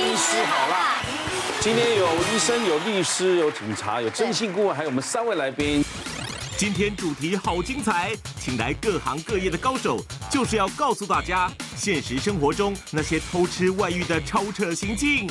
[0.00, 1.02] 医师好啦。
[1.60, 5.84] 今天有医生、有律师、有警察、有征信顾问，还有我们三位来宾。
[6.56, 15.30] 今天主题好精彩，请来各行各业的高手，就是要告诉大家现实生活中那些偷吃外遇的超扯行径。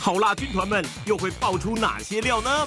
[0.00, 2.66] 好辣军团们又会爆出哪些料呢？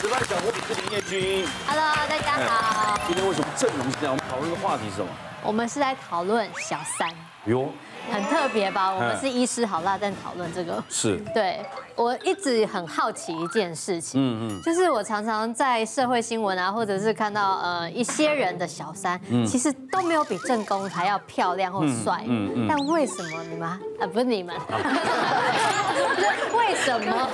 [0.00, 1.48] 值班小伙，我是林彦君。
[1.66, 3.00] Hello，大家好。
[3.06, 4.14] 今天为什么阵容是这样？
[4.14, 5.08] 我们讨论的话题是什么？
[5.42, 7.08] 我们是在讨论小三。
[7.46, 7.72] 哟。
[8.10, 8.90] 很特别吧？
[8.92, 11.16] 我们是医师好辣，但讨论这个是。
[11.32, 23.78] 对，我一直很好奇一件事情，嗯嗯，就是我常常在社会新闻啊，或者是看到呃一些人的小三，其实都没有比正宫还要漂亮或帅，嗯嗯，但为什么你们啊
[24.12, 24.54] 不是你们，
[26.58, 27.28] 为什么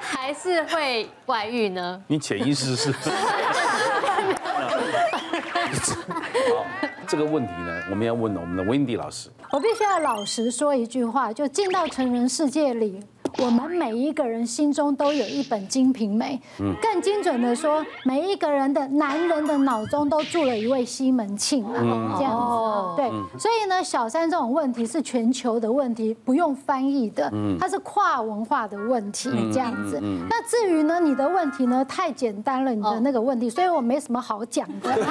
[0.00, 2.02] 还是会外遇呢？
[2.06, 2.92] 你潜意识是。
[6.08, 6.64] 好，
[7.12, 9.28] 这个问题呢，我们要问我们的 Wendy 老师。
[9.50, 13.04] 我必须要老实说一句话，就进到成人世界里。
[13.38, 16.40] 我们每一个人心中都有一本《金瓶梅》，
[16.80, 22.96] 更精准的说，每一个人的男人的脑中都住了一位西门庆啊，这样子。
[22.96, 29.98] 对，所以呢，小三这种问题是全球的问题，不用翻译的，它是跨文化的问题，这样子。
[30.28, 34.92] 那至于呢，你的问题呢，太简单了，你的那个问题，所以我没什么好讲的。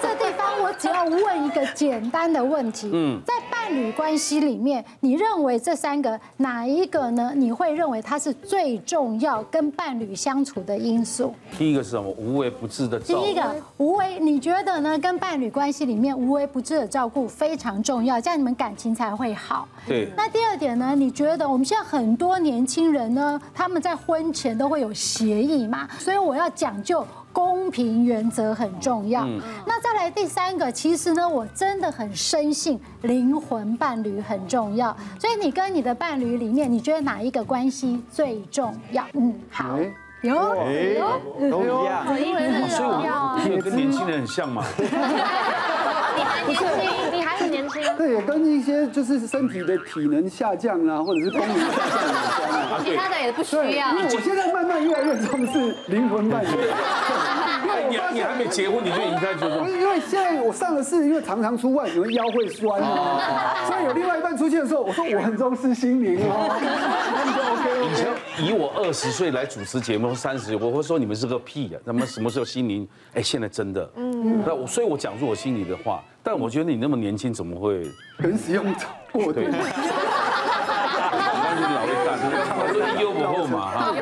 [0.00, 2.90] 在这地方，我只要问一个简单的问题，
[3.26, 3.34] 在
[3.70, 7.08] 伴侣关系里面，你认为这三个哪一个？
[7.12, 7.32] 呢？
[7.36, 11.32] 你会认为它是最重要跟伴侣相处的因素？
[11.56, 12.10] 第一个是什么？
[12.18, 13.24] 无微不至的照顾。
[13.24, 14.98] 第一个无微，你觉得呢？
[14.98, 19.68] 跟伴侣关系里面无微不至的照顾非常重要，这样你们感情才会好。
[19.86, 20.08] 对。
[20.16, 20.96] 那第二点呢？
[20.96, 25.88] 你觉得我们现在很多年轻人呢，他们在婚前都会有协议嘛？
[25.96, 27.06] 所以我要讲究。
[27.32, 29.26] 公平原则很重要。
[29.66, 34.96] 那再来第三个，其实呢，我真的很深信灵魂伴侣很重要。
[35.18, 39.04] 所以你跟你的伴侣里面，你觉得哪一个关系最重要？
[39.14, 39.78] 嗯，好，
[40.22, 42.32] 有有都一样，所以
[43.56, 44.64] 我跟年轻人很像嘛。
[46.16, 46.66] 你还年轻，
[47.76, 48.26] 你还很年轻。
[48.26, 52.80] 对，跟一些就是身体的体能下降啊，或者是功能下降有关啊。
[52.84, 53.62] 其他的也不需要。
[53.64, 56.48] 因为我现在慢慢越来越重视灵魂伴侣。
[57.88, 59.68] 你 你还没结婚你就已经开始说？
[59.68, 66.56] 因为现在我上的是，因为常常出外，有人腰会酸啊， 所以有另外一半出现的时候，我说我很重视心灵哦。
[67.82, 68.08] 以前
[68.48, 72.88] 以我二十岁来主持节目，三十岁我会说你们是个屁呀，那么什么时候心灵？
[73.14, 76.02] 哎，现在真的，嗯，那我所以我讲出我心里的话。
[76.22, 78.64] 但我觉得你那么年轻，怎么会很使用
[79.12, 79.40] 过度？
[79.40, 79.48] 哈
[81.60, 82.06] 老一代，
[82.48, 83.92] 他们都是优不后嘛哈。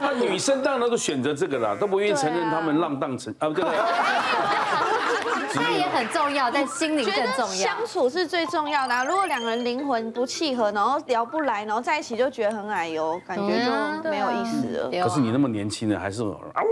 [0.00, 3.78] 那女生当然都选择这个啦，都不愿意承认他们浪荡成啊，对不对？
[5.54, 7.54] 他也很重要，但心灵更重要。
[7.54, 9.04] 相处是最重要的。
[9.04, 13.42] 如果两个人灵魂不契合，然后聊不来，然后在一起就觉得很矮油，感觉
[14.02, 14.90] 就没有意思了。
[15.02, 16.62] 可是你那么年轻呢，还是啊？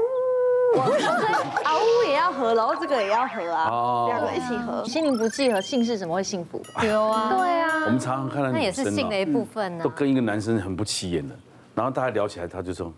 [0.75, 4.85] 啊呜也要合，然后这个也要合啊，两个一起合。
[4.85, 6.61] 心灵不契合，性是怎么会幸福？
[6.85, 7.85] 有啊，对啊。
[7.87, 9.85] 我们常常看到那也是性的一部分呢。
[9.85, 11.35] 都跟一个男生很不起眼的，
[11.75, 12.93] 然后大家聊起来，他就说，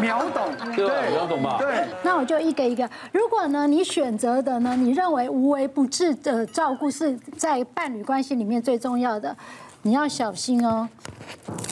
[0.00, 1.56] 秒懂， 对，秒懂吧？
[1.60, 1.86] 对。
[2.02, 2.88] 那我就一个一个。
[3.12, 9.36] 如果呢，你选择的呢，你认为无微不至的照顾是在伴侣关系里面最重要的。
[9.82, 10.86] 你要小心哦，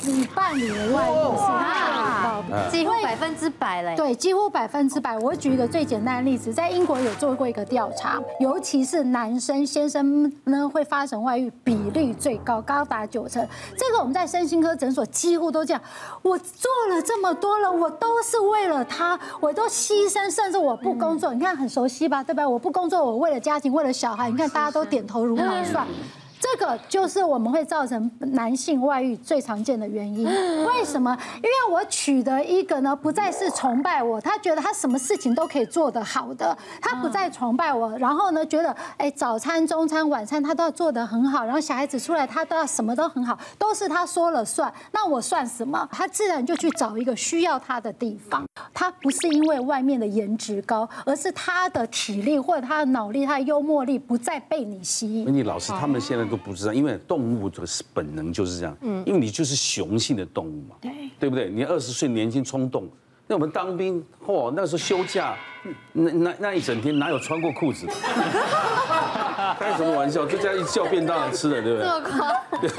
[0.02, 3.94] 你伴侣的外遇是几乎百分之百嘞。
[3.96, 5.18] 对，几乎百分之百。
[5.18, 13.46] 我举一个最简单的例子，在英国有做过一个调查，尤其是男生先生呢会发生外遇比例最高，高达九成。
[13.76, 15.82] 这个我们在身心科诊所几乎都这样。
[16.22, 21.34] 我做了这么多了，我都是为了他，我都牺牲，甚至我不工作。
[21.34, 22.48] 你看很熟悉吧，对吧？
[22.48, 25.86] 我不工作，我为了家庭，为了小孩，你看大家都点头如捣蒜。
[26.40, 30.24] 这个就是我们会造成男性外遇最常见的原因。
[30.66, 31.16] 为什么？
[31.36, 45.88] 因为我娶得一个呢，不再是崇拜我，他觉得他什么事情都可以做得好的，他不再崇拜我，然后呢，觉得哎，早餐、中餐、晚餐他都要做得很好，然后小孩子出来他都要什么都很好，都是他说了算，那我算什么？
[45.90, 48.44] 他自然就去找一个需要他的地方。
[48.72, 55.32] 他不是因为外面的颜值高，而是他的体力或者他的脑力、他的幽默力不再被你吸引。
[55.32, 56.38] 你老师他们现在都。
[56.38, 58.76] 不知道，因为动物的本能就是这样。
[58.82, 61.50] 嗯，因为你就是雄性的动物嘛，对，对不对？
[61.50, 62.88] 你二十岁年轻冲动，
[63.26, 65.36] 那我们当兵，嚯，那个时候休假，
[65.92, 67.86] 那那那一整天哪有穿过裤子？
[69.58, 70.24] 开什么玩笑？
[70.24, 72.70] 这家一叫便当吃的，对不对？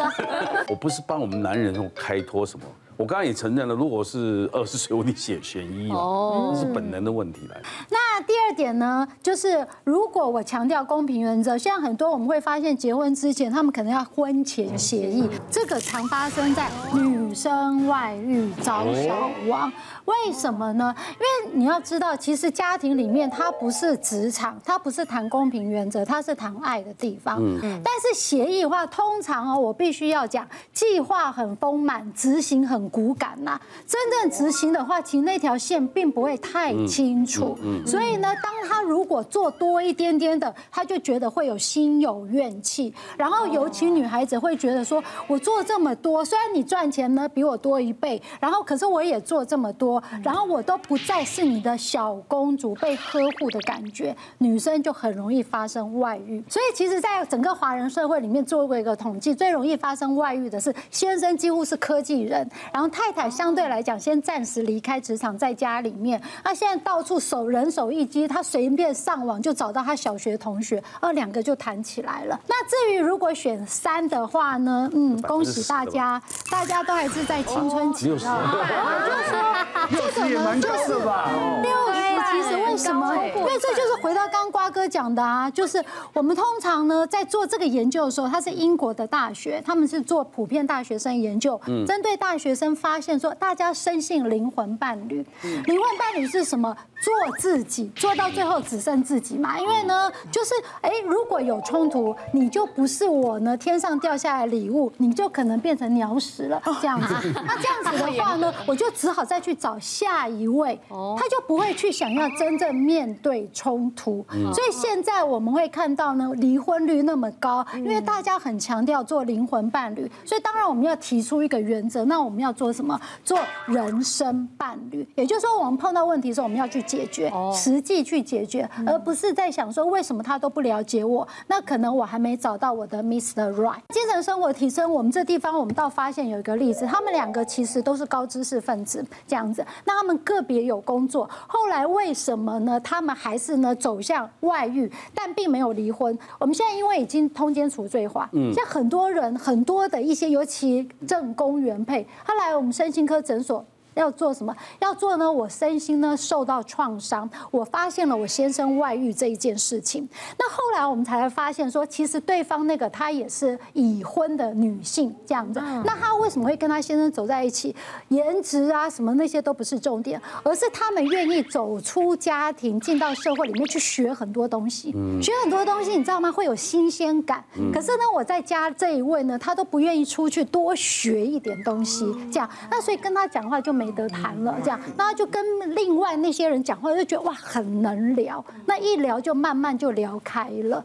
[0.69, 2.65] 我不是帮我们男人开脱什么，
[2.99, 7.55] 我刚刚也承认了，如果是二十岁，我得写选一哦，这是本能的问题来。
[7.89, 19.71] 那第二点呢，就是如果我强调公平原则，现在很多我们会发现，结婚之前他们可能要婚前协议，这个常发生在女生外遇找小王。
[20.03, 20.93] 为什么呢？
[21.13, 27.37] 因为你要知道，其实家庭里面它不是职场，它不是谈公平原则，它是谈爱的地方。
[27.39, 27.81] 嗯嗯。
[27.81, 33.59] 但是协议的话，通常哦，我必须要讲，计划很丰满，执行很骨感呐。
[33.87, 37.57] 真正执行的话，其实那条线并不会太清楚。
[37.61, 37.85] 嗯。
[37.85, 42.93] 所以呢，当他如果做多一点点的，他就觉得会有心有怨气。
[43.17, 50.01] 然后尤其女孩子会觉得说，我做这么多，虽然你赚钱呢比我多一倍，然后可是我也做这么多。
[50.23, 56.43] 然后我都不再是你的小公主，被呵护的感觉，女生就很容易发生外遇。
[56.49, 66.21] 所以其实，在整个华人社会里面做过一个统计，最容易发生外遇的是先生几乎是科技人，然后太太相对来讲先暂时离开职场，在家里面。
[66.43, 72.39] 那现在到处手人手一机，他随便上网就找到他小学同学，而两个就谈起来了。
[72.47, 74.89] 那至于如果选三的话呢？
[74.93, 78.51] 嗯，恭喜大家，大家都还是在青春期啊。
[78.53, 79.49] 我就说。
[80.13, 81.99] 这个呢，就是六十，
[82.31, 83.15] 其实为什么？
[83.35, 85.83] 因为这就是回到刚刚瓜哥讲的啊，就是
[86.13, 96.75] 我们通常呢在做这个研究的时候，他是英国的大学，他们是做普遍大学生研究，针对大学生发现说，大家深信灵魂伴侣，灵魂伴侣是什么？
[97.01, 99.57] 做自己，做到最后只剩自己嘛。
[99.57, 107.13] 因为呢，就是哎，如果有冲突，你就不是我呢，天上掉下来礼物，你就可能变成鸟屎了这样子。
[107.47, 109.77] 那这样子的话呢，我就只好再去找。
[109.79, 122.99] 下一位，他就不会去想要真正面对冲突，所以现在我们会看到呢，离婚率那么高，因为大家很强调做灵魂伴侣，所以当然我们要提出一个原则，那我们要做什么？
[123.23, 133.53] 做人生伴侣，也就是说，我们碰到问题的时候，我们要去解决，实际去解决，而不是在想说为什么他都不了解我，那可能我还没找到我的 Mr.
[133.53, 133.79] Right。
[133.93, 139.65] 精神生活提升，我们这地方我们倒发现有一个例子，他们两个其实都是高知识分子，这样子。
[139.85, 142.77] 那他们个别有工作，后来为什么呢？
[142.81, 146.17] 他们还是呢走向外遇，但并没有离婚。
[146.37, 153.65] 我们现在因为已经通奸除罪化，嗯，像很多人很多的一些，尤其正宫原配，他来我们身心科诊所。
[153.99, 154.55] 要做什么？
[154.79, 155.29] 要做呢？
[155.29, 160.07] 我身心呢受到创伤，我发现了我先生外遇这一件事情。
[160.37, 165.59] 那后来我们才发现说，其实对方那个她也是已婚的女性这样子。
[165.83, 167.75] 那她为什么会跟她先生走在一起？
[168.07, 174.91] 颜值啊什么那些都不是重点，而是他们愿意走出家庭，进到社会里面去学很多东西。
[175.21, 176.31] 学很多东西，你知道吗？
[176.31, 177.43] 会有新鲜感。
[177.73, 182.49] 可是呢，我在家这一位呢，他都不愿意出去多学一点东西，这样。
[182.71, 183.88] 那所以跟他讲话就没。
[183.91, 188.43] 得谈了，这样，那他就跟另外那些人讲话，就觉得哇，很能聊。
[188.65, 190.83] 那一聊就慢慢就聊开了，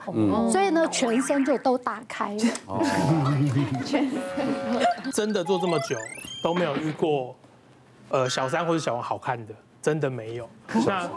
[0.50, 2.40] 所以呢，全身就都打开了。
[3.84, 4.20] 全身
[5.12, 5.96] 真的做这么久
[6.42, 7.34] 都没有遇过，
[8.08, 10.48] 呃，小三或者小王好看的，真的没有。
[10.86, 11.08] 那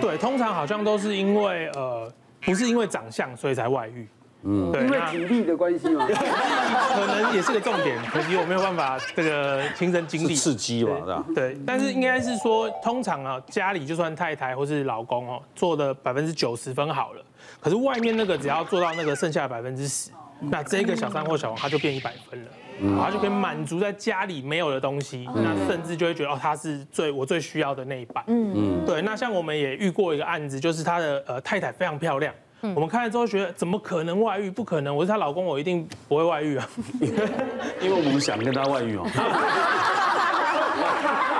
[0.00, 2.12] 对，通常好像都是因为呃，
[2.44, 4.06] 不是因为长相所以才外遇。
[4.42, 7.98] 嗯，因为体力的关系嘛， 可能也是个重点。
[8.10, 11.24] 可惜我没有办法这个亲身经历刺激嘛，是吧？
[11.34, 17.22] 对，但是应该是说，通常啊，家里就算太太或是老公哦，做的百分之九十分好了，
[17.60, 22.50] 可是外面那个只要做到那个剩下的百分之十，那这个小三或小王他就变一百分了，
[22.98, 28.24] 他就可以满足在家里没有的东西，那甚至就会觉得哦，他是最我最需要的那一半。
[28.28, 29.02] 嗯嗯，对。
[29.02, 32.32] 那像我们也遇过一个案子，就是他的呃太太非常漂亮。
[32.62, 34.50] 我们看了之后觉得，怎么可能外遇？
[34.50, 34.94] 不可能！
[34.94, 36.68] 我是她老公，我一定不会外遇啊！
[37.80, 39.06] 因为我们想跟她外遇哦。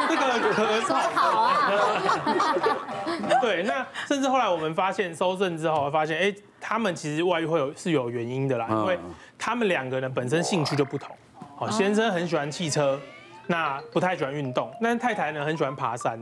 [0.09, 1.71] 这个可能说好啊。
[3.41, 8.99] 对，那甚至后来我们发现搜证之后，发现哎，他们其实外遇会有是有原因的啦，因为
[9.39, 11.15] 他们两个人本身兴趣就不同。
[11.59, 12.99] 哦，先生很喜欢汽车。
[13.51, 16.17] 那不太喜欢运动，但是太太呢很喜欢爬山，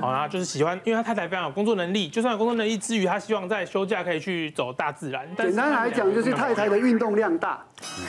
[0.00, 5.24] 好啊，就是喜欢，因为他太太非常有工作能力，就算有工作能力之余，他希望在休假可以去走大自然。
[5.36, 8.02] 简单来讲，就是太太的运动量大，体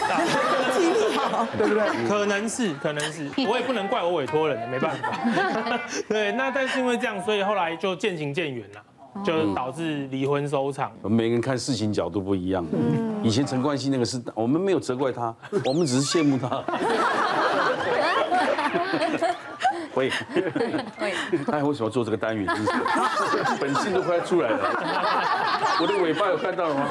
[0.88, 2.08] 力好，对不对？
[2.08, 5.80] 可能是，可能是， 我也不能怪我委托人的，没办法。
[6.10, 10.92] 对，那但是因为这样，所以后来就渐行渐远了，就导致离婚收场。
[11.03, 12.65] 我们每个人看事情角度不一样。
[13.22, 15.32] 以前陈冠希那个是，我们没有责怪他，
[15.63, 16.63] 我们只是羡慕他。
[19.96, 20.12] 喂，
[21.52, 22.46] 哎， 为什么做这个单元？
[23.60, 24.58] 本性都快出来了，
[25.80, 26.88] 我的尾巴有看到了吗？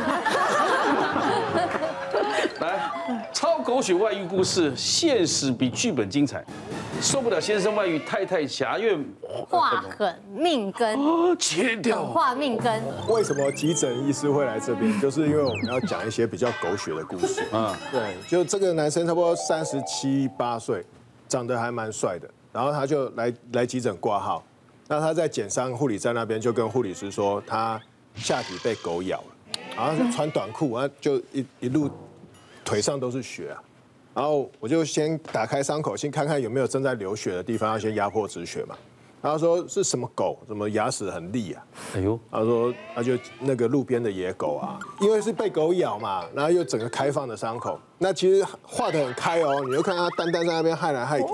[2.61, 2.91] 来，
[3.33, 6.45] 超狗血外遇故事，现实比剧本精彩。
[7.01, 9.05] 受不了先生外遇，太太侠怨
[9.49, 10.97] 划狠命根，
[11.37, 12.81] 切掉，划命根。
[13.09, 15.01] 为什么急诊医师会来这边？
[15.01, 17.43] 就是因为我们要讲一些比较狗血的故事。
[17.53, 20.85] 嗯，对，就这个男生差不多三十七八岁，
[21.33, 24.45] 长得还蛮帅的，然后他就来来急诊挂号。
[24.87, 27.81] 那他在检伤护理站那边就跟护理师说，他
[28.15, 29.27] 下体被狗咬了，
[29.75, 31.91] 然后穿短裤，然后就一一路
[32.63, 33.63] 腿上都是血啊。
[34.13, 38.77] 然后我就先打开伤口，先看看有没有正在流血的地方，要先压迫止血嘛。
[39.23, 41.65] 然后说是什么狗，怎么牙齿很利啊？
[41.95, 49.65] 哎呦，他说他就那个路边的野狗啊，因为是被狗咬嘛，然后又整个开放的伤口，那其实画得很开哦。
[49.65, 51.27] 你就看他单单在那边害来害去，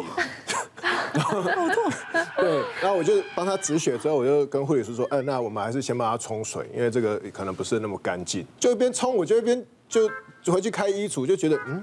[1.19, 1.93] 好痛。
[2.37, 8.47] 对，然后我就帮他止血之后，我就跟护理师说，哎，那我们还是先帮他冲水，因为这个可能不是那么干净。
[8.61, 10.09] 就一边冲，我就一边就
[10.47, 11.83] 回去开衣橱，就觉得嗯。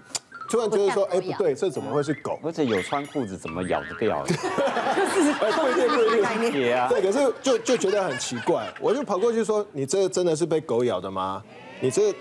[0.49, 2.39] 突然觉得说，哎，不对，这怎么会是狗？
[2.43, 4.19] 而且有穿裤子，怎么咬得掉？
[4.19, 6.51] 哎，不一定，不一定。
[6.89, 11.43] 对，可是就就觉得很奇怪，我就跑过去说，你这真的是被狗咬的吗？
[11.81, 12.13] 你这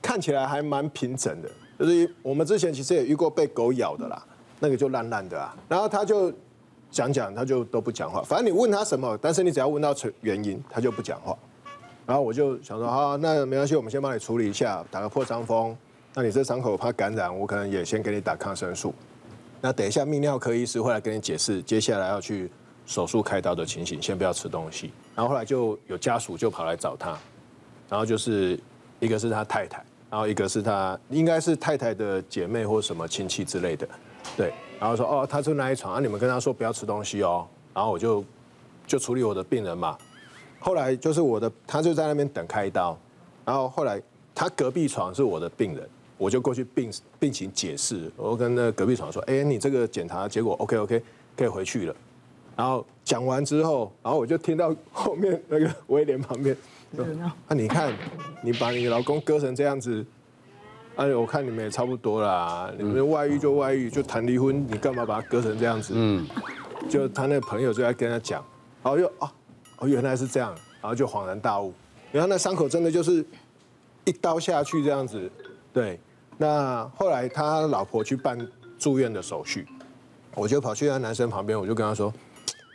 [0.00, 4.22] 看起来还蛮平整的，就是我们之前其实也遇过被狗咬的啦，
[4.60, 5.56] 那个就烂烂的啊。
[5.68, 6.32] 然后他就
[6.90, 8.22] 讲讲，他就都不讲话。
[8.22, 11.36] 反正你问他什么，但是你只要问到原因，他就不讲话。
[12.04, 15.76] 然后我就想说，好，那没关系，我们先帮你处理一下，打个破伤风。
[16.18, 18.94] 那你这伤口怕感染，我可能也先给你打抗生素。
[19.60, 22.50] 那等一下泌尿科医师会来跟你解释接下来要去
[22.86, 24.90] 手术开刀的情形，先不要吃东西。
[25.14, 27.18] 然后后来就有家属就跑来找他，
[27.90, 28.58] 然后就是
[28.98, 33.86] 一个是他太太，然后一个是他应该是太太的姐妹或什么亲戚之类的，
[34.38, 34.54] 对。
[34.80, 37.46] 然后说哦，他住那一床，啊你们跟他说不要吃东西哦。
[37.74, 38.24] 然后我就
[38.86, 39.98] 就处理我的病人嘛。
[40.60, 42.98] 后来就是我的他就在那边等开刀，
[43.44, 44.00] 然后后来
[44.34, 45.86] 他隔壁床是我的病人。
[46.18, 51.02] 我就过去病病情解释，我跟那隔壁床说，哎，你这个检查结果 OK OK，
[51.36, 51.94] 可以回去了。
[52.56, 56.56] 然后讲完之后，然后我就听到后面那个威廉旁边
[56.94, 57.04] 说，
[57.48, 57.92] 啊，你看，
[58.42, 60.02] 你把你老公割成这样子，
[60.94, 65.92] 哎，我看你们也差不多啦，你们外遇就外遇，就谈离婚，你干嘛把他割成这样子？
[65.94, 66.26] 嗯，
[66.88, 68.42] 就他那个朋友就在跟他讲，
[68.82, 69.30] 然后就啊，
[69.80, 71.74] 哦，原来是这样，然后就恍然大悟，
[72.10, 73.22] 然后那伤口真的就是
[74.06, 75.30] 一刀下去这样子，
[75.74, 76.00] 对。
[76.38, 78.38] 那后来他老婆去办
[78.78, 79.66] 住院的手续，
[80.34, 82.12] 我就跑去他男生旁边，我就跟他说：“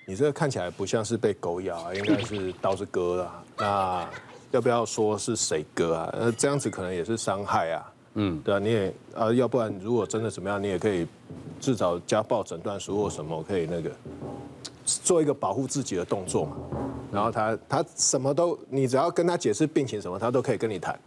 [0.08, 3.44] 你这个看起来不像是被狗咬啊，应该是刀子割啊。
[3.58, 4.10] 那
[4.50, 6.16] 要不要说是谁割啊？
[6.20, 7.94] 那这样子可能也是伤害啊。
[8.16, 11.06] 嗯，对啊，你也啊，要不然如果真的怎么样，你也可以
[11.60, 13.92] 至少家暴诊断书或什么，可以那个
[14.84, 16.58] 做一个保护自己的动作嘛。
[17.12, 21.00] 然后他他什么都，你只要跟他解释病情什么，他都可以跟你谈。”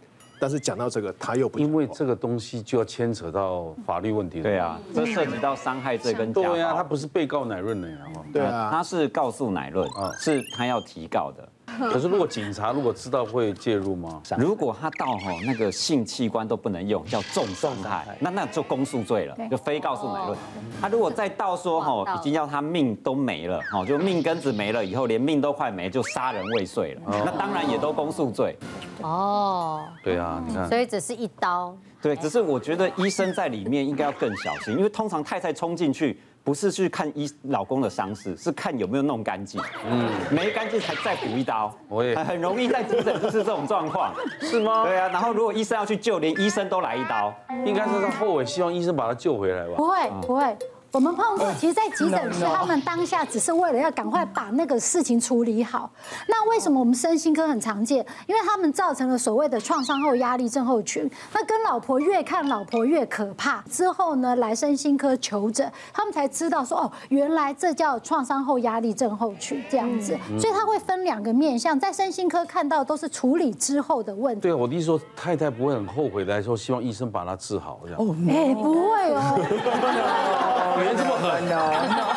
[0.45, 4.43] 但是讲到这个，他又不因为这个东西就要牵扯到法律问题。
[4.43, 6.53] 对啊，这涉及到伤害罪跟家暴。
[6.53, 7.97] 对啊，他不是被告乃润的呀。
[8.31, 11.49] 对啊，他是告诉乃润，是他要提告的。
[11.91, 14.21] 可是如果警察如果知道会介入吗？
[14.37, 20.37] 如果他到哈那个性器官都不能用，叫重伤害，那那就公诉罪了，就非告诉乃论。
[20.81, 28.57] 他如果再到说哈已经要他命都没了，哈就命根子没了以后连命都快没，就杀人未遂了，那当然也都公诉罪。
[29.01, 31.75] 哦，对啊，你看，所以只是一刀。
[32.01, 36.19] 对，只是我觉得医生在里面应该要更小心，因为通常太太冲进去。
[36.45, 39.59] 不是去看医老公的伤势，是看有没有弄干净。
[39.89, 41.75] 嗯，没干净才再补一刀。
[41.89, 44.83] 我也很容易在急诊就是这种状况，是吗？
[44.83, 47.33] 对啊，然后如果医生要去救，连医生都来一刀，
[47.65, 49.73] 应该是他后悔希望医生把他救回来吧？
[49.75, 50.55] 不会，不会。
[50.95, 55.91] 我们碰过，其实，在急诊室，他们当下只是为了要赶快把那个事情处理好。
[56.25, 57.97] 那为什么我们身心科很常见？
[58.27, 61.11] 因为他们造成了所谓的创伤后压力症候群。
[61.33, 70.17] 那跟老婆越看老婆越可怕，之后呢，来身心科求诊，他们才知道说，哦，原来这叫创伤后压力症候群这样子。
[70.39, 74.39] 所以他会分两个面向，在身心科看到都是处理之后的问题。
[74.39, 77.99] 对，我的意思说，太太不会很后悔来说，希望医生把他治好这样。
[77.99, 80.51] 哦，哎，不会哦。
[80.77, 81.45] 没这么狠。
[81.45, 81.55] 的，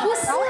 [0.03, 0.43] 不是，不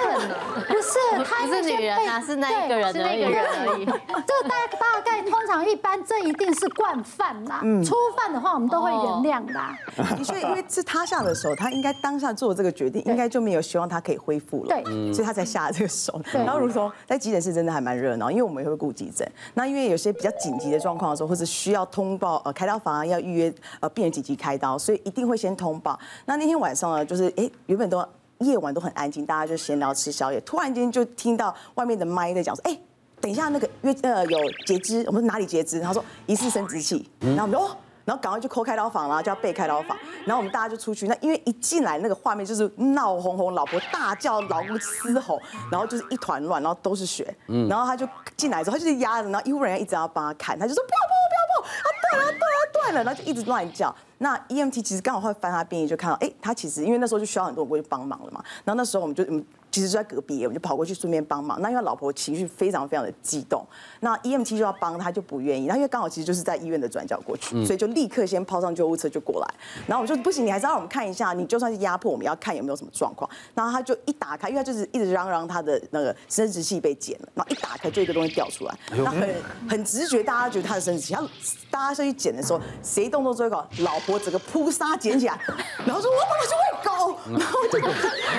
[0.90, 3.86] 是，他是女人啊，是那一个人，是那个人而已。
[4.26, 7.62] 这大大概通常一般，这一定是惯犯啦。
[7.84, 9.60] 初犯的话，我们都会原谅的。
[10.16, 14.82] 的确，因为是他下的手，他应该当下做这个决定，应该就没有希望他可以恢复了。
[14.82, 16.20] 对，所以他才下这个手。
[16.34, 19.30] 然后，如果说在急诊室真的还蛮热闹，因为我们也会顾急诊。
[19.54, 26.00] 那因为有些比较紧急的状况的时候，或者需要通报呃开刀房要预约呃病人紧急开刀，所以一定会先通报。
[26.26, 28.06] 那那天晚上呢，就是哎原本都。
[28.40, 30.40] 夜晚都很安静，大家就闲聊吃宵夜。
[30.42, 32.80] 突然间就听到外面的麦在讲说：“哎，
[33.22, 39.98] 等一下那个约呃有截肢，我们说哪里截肢？”他说疑似生殖器，然后我们就：“哦，然后赶快就 call 开刀房啦，就要备开刀房。
[40.26, 45.40] 然后我们大家就出去，那因为一进来那个画面就是闹哄哄，老婆大叫，老公嘶吼，
[45.72, 47.36] 然后就是一团乱，然后都是血。
[47.68, 53.94] 然后他就进来之后，他就是压着，然后医护人员一直要帮他看，他就说不要碰，不要碰，啊断了，断了，断了，然后就一直乱叫。
[54.20, 58.42] 那 EMT 其实刚好会翻他病历，就看到，哎，他其实因为那时候就需要很多人过去帮忙了嘛。
[58.64, 59.44] 然后那时候我们就嗯。
[59.72, 61.62] 其实就在隔壁，我们就跑过去顺便帮忙。
[61.62, 63.66] 那因为老婆情绪非常非常的激动，
[64.00, 65.68] 那 EMT 就要帮她，就不愿意。
[65.68, 69.48] 那因为刚好其实就是在医院的转角过去，所以就立刻先抛上救护车就过来。
[69.88, 73.30] 然后我们说不行，你还是要让我们看一下，你就算是压迫，我们要看有没有什么状况。
[73.54, 79.36] 然后他就一打开，因为他就是一直嚷嚷他的那个生殖器被剪了，然后一打开就一个东西掉出来，那很
[79.70, 81.14] 很直觉，大家觉得他的生殖器。
[81.14, 81.22] 他
[81.70, 83.64] 大家上去剪的时候，谁动作最快？
[83.80, 85.40] 老婆整个扑杀捡起来，
[85.86, 86.99] 然后说我本来就会搞，
[87.32, 87.80] 然后就，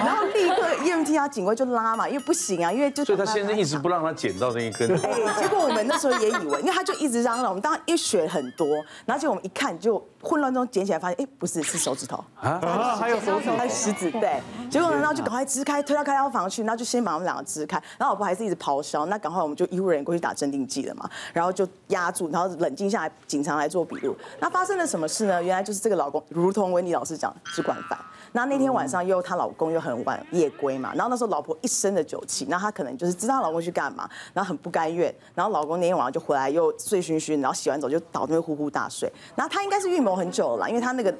[0.04, 4.90] 然后立刻 EMT 他警卫就拉嘛，因为不行啊，因为就所以他先生一直不让他捡到那一根。
[5.04, 8.66] 哎，结果我们那时候也以为，因为他就一直嚷嚷，我们当然因为血很多，
[9.04, 14.40] 然后结果我们一看就混乱中捡起来，发现哎不是，是手指头啊，还有手指头，还有食指，对。
[14.70, 24.16] 结果呢，然后就赶快支开，推到开刀房去，然后就先把我们两个支开，然后老婆还是一直咆哮，那赶快我们就医护人员过去打镇定剂了嘛，然后就压住，然后冷静下来，警察来做笔录。
[24.38, 25.42] 那发生了什么事呢？
[25.42, 27.98] 原来就是这个老公，如同维尼老师讲，是惯犯。
[28.32, 41.14] 那那天晚上又她老公又很晚夜归嘛，然后那时候老婆一身的酒气，那她可能就是知道她老公去干嘛，然后很不甘愿，然后老公那天晚上就回来又醉醺醺，然后洗完澡就倒那边呼呼大睡，然后她应该是预谋很久了啦，因为她那个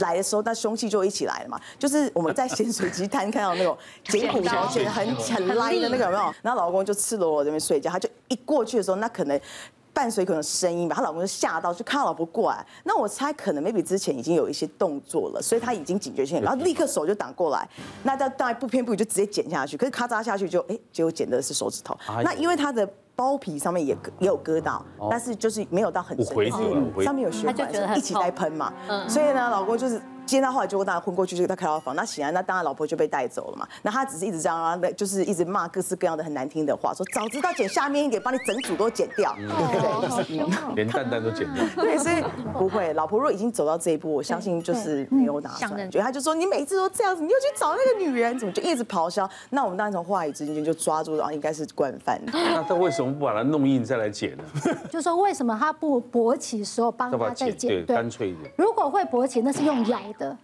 [0.00, 6.34] 来的时候，那凶器就一起来了嘛，就是我们在咸水鸡摊看到那种捡骨头捡很很拉的那个有没有？
[6.42, 9.40] 然后老公就赤裸裸在那边睡觉，他就一过去的时候，那可能。
[9.96, 12.64] 伴随可能声音吧，她老公就吓到，就看到老婆过来。
[12.84, 17.66] 那我猜可能 maybe 之前已经有一些动作了，所以他已经警觉性，然后立刻手就挡过来。
[18.02, 21.96] 那他当然不偏不倚就直接剪下去，可是咔嚓下去就哎，结果剪的是手指头。
[22.22, 28.70] 那因为他的包皮上面也也有割到，但是就是没有到很深，就是上面有血管，一起在喷嘛。
[29.08, 29.98] 所以呢，老公就是。
[30.26, 31.94] 接到后来就当然昏过去，就他开到房。
[31.94, 33.66] 那显然那当然老婆就被带走了嘛。
[33.82, 40.74] 那他只是一直这样啊，就是一直骂各式各样的很难听的话，说早知道剪下面一点，把你整组都剪掉，对不对？
[40.74, 41.64] 连蛋蛋都剪掉。
[41.82, 42.92] 对，所以不会。
[42.94, 45.90] 老婆若已经走到这一步，我相信就是没有打算。
[45.90, 49.28] 觉得他就说你每次都这样子，你又去找那个女人，怎么就一直咆哮？
[49.50, 52.20] 那我们当然从话语之间就抓住了，应该是惯犯。
[52.32, 54.44] 那他为什么不把它弄硬再来剪呢？
[54.90, 57.84] 就说为什么他不勃起时候帮他再剪？
[57.84, 58.50] 对，干脆一点。
[58.56, 60.36] 如果会勃起，那是用咬的。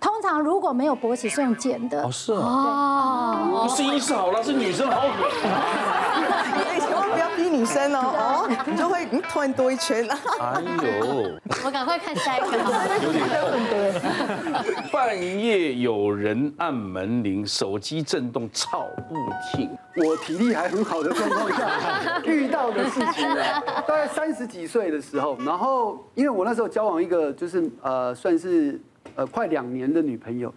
[0.00, 5.10] 通常如果没有勃起是用剪的哦，是哦，不是医生好了，是女生好狠，
[6.80, 10.18] 千万不要逼女生哦，哦，你就会突然多一圈了。
[10.40, 12.56] 哎呦，我赶快看下一个，
[13.00, 14.90] 有点痛。
[14.90, 19.14] 半夜有人按门铃，手机震动，吵不
[19.56, 19.70] 停。
[20.04, 28.80] 我体力还很好的状况下 遇到的事情啊，大概三十几岁的时候，然后因为我那时候交往一个就是呃算是。
[29.16, 30.52] 呃，快两年的女朋友，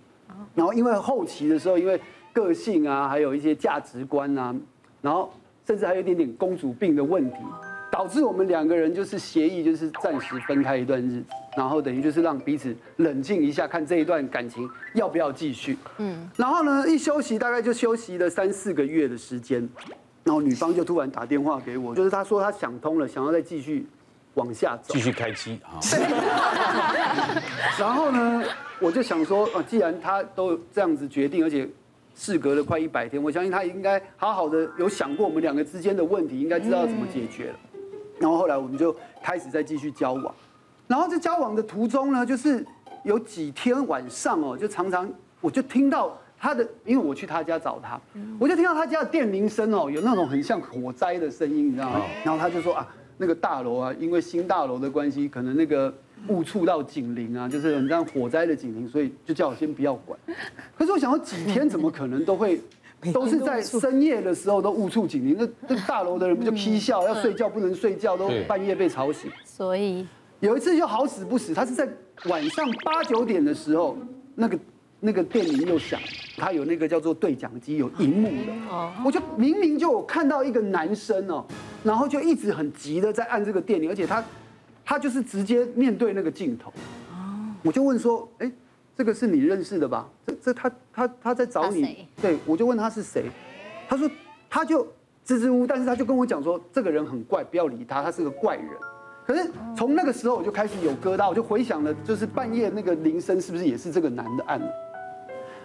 [0.54, 2.00] 然后因为后期的时候，因为
[2.34, 4.56] 个性啊，还有一些价值观啊，
[5.02, 5.32] 然后
[5.65, 7.38] 甚至还有一点点公主病的问题，
[7.91, 11.26] 导致我们两个人就是协议，就是暂时分开一段日子，
[11.58, 15.78] 然后等于就是让彼此冷静一下，看这一段感情要不要继续。
[15.98, 19.68] 嗯，然后呢，一休息大概就休息了三四个月的时间，
[20.24, 23.86] 然后女方就突然打电话给我，就是她说她想通了，想要再继续。
[24.36, 25.80] 往下走，继续开机啊！
[27.80, 28.44] 然后呢，
[28.80, 31.68] 我就想说，啊，既然他都这样子决定，而且
[32.15, 37.56] 事隔了快一百天，我相信他应该好好的有想过我们两个之间的问题，应该知道怎么解决了。
[38.20, 40.34] 然后后来我们就开始再继续交往。
[40.88, 42.65] 然后在交往的途中呢，就是
[43.04, 45.10] 有几天晚上哦，就常常
[45.41, 48.00] 我就听到他的，因为我去他家找他，
[48.39, 52.02] 我就听到他家的电铃声哦，有那种很像火灾的声音，你知道吗？
[52.24, 52.88] 然后他就说啊。
[53.18, 55.94] 那个大楼啊，因为新大楼的关系，可能那个
[56.28, 60.19] 误触到警铃啊，就是很像火灾的警铃，所以就叫我先不要管。
[60.78, 62.60] 可是我想到，几天怎么可能都会
[63.13, 65.36] 都是在深夜的时候都误触警铃？
[65.38, 69.30] 那那大楼的人不就批笑，要睡觉不能睡觉，都半夜被吵醒。
[69.43, 70.08] 所以
[70.39, 71.88] 有一次就好死不死，他是在
[72.25, 73.97] 晚上八九点的时候，
[74.34, 74.60] 那个
[74.99, 75.99] 那个电铃又响，
[76.38, 78.91] 他有那个叫做对讲机，有荧幕的。
[79.06, 81.45] 我就明明就有看到一个男生哦。
[81.84, 84.23] 然后就一直很急的在按这个电铃，而且他，
[84.86, 86.71] 他就是直接面对那个镜头。
[87.63, 88.52] 我就问说，哎，
[88.95, 90.08] 这个是你认识的吧？
[90.28, 92.08] 这这他他他在找你。
[92.21, 93.26] 对，我就问他是谁，
[93.89, 94.10] 他说
[94.50, 94.88] 他就
[95.24, 98.69] 支支吾吾，但是他就跟我讲说，这个人很怪，不要理他，他是个怪人。
[99.26, 104.71] 可是从那个时候我就开始有疙瘩，我就回想了，就是半夜那个铃声是不是也是这个男的按的？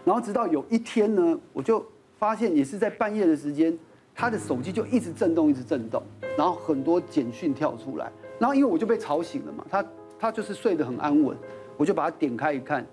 [0.02, 1.86] 然后直到有一天呢，我就
[2.18, 3.78] 发现也是在半夜的时间。
[4.12, 6.02] 他的手机就一直震动，一直震动，
[6.36, 9.84] 然后很多简讯跳出来，然后因为我就被吵醒了嘛，他
[10.18, 11.36] 他就是睡得很安稳，
[11.76, 12.84] 我就把它点开一看，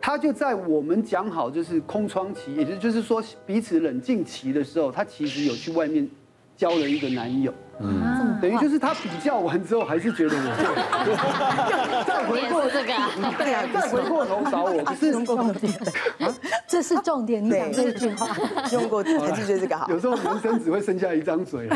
[0.00, 6.08] 他就在我们讲好就是空窗期，也就是说彼此冷静期的时候，他其实有去外面
[6.56, 7.52] 交了一个男友。
[7.80, 8.02] 嗯，
[8.40, 10.42] 等于就是他比较完之后，还是觉得我
[11.04, 12.92] 对， 再回过这个，
[13.36, 15.72] 对啊，再回过头找我，不是重点，
[16.66, 18.28] 这是重点，你讲这句话
[18.72, 19.88] 用过还是觉得这个好？
[19.88, 21.68] 有时候人生只会剩下一张嘴，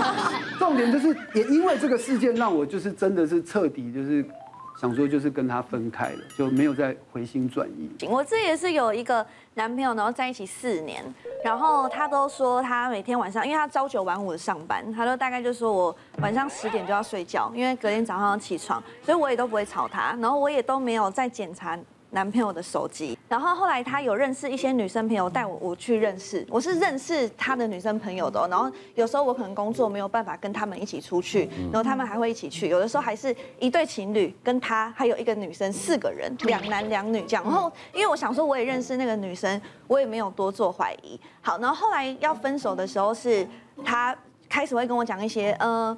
[0.58, 4.24] 重点就是也因为这个事件让我就是真的是彻底就是。
[4.78, 7.90] 想说就是跟他分开了，就没有再回心转意。
[8.06, 11.02] 我这也是有一个男朋友，然后在一起四年，
[11.42, 21.78] 然后他都说他每天晚上，因为他朝九晚五的上班，他都大概就说我晚上十点就要睡觉，因为隔天早上要起床，所以我也都不会吵他，然后我也都没有再检查。
[22.16, 43.46] 男朋友的手机，然后后来他有认识一些女生朋友带我我去认识，我是认识他的女生朋友的，然后有时候我可能工作没有办法跟他们一起出去，然后他们还会一起去，有的时候还是一对情侣跟他还有一个女生四个人，两男两女这样，然后因为我想说我也认识那个女生，我也没有多做怀疑，好，然后后来要分手的时候是
[43.84, 44.16] 他
[44.48, 45.94] 开始会跟我讲一些，嗯。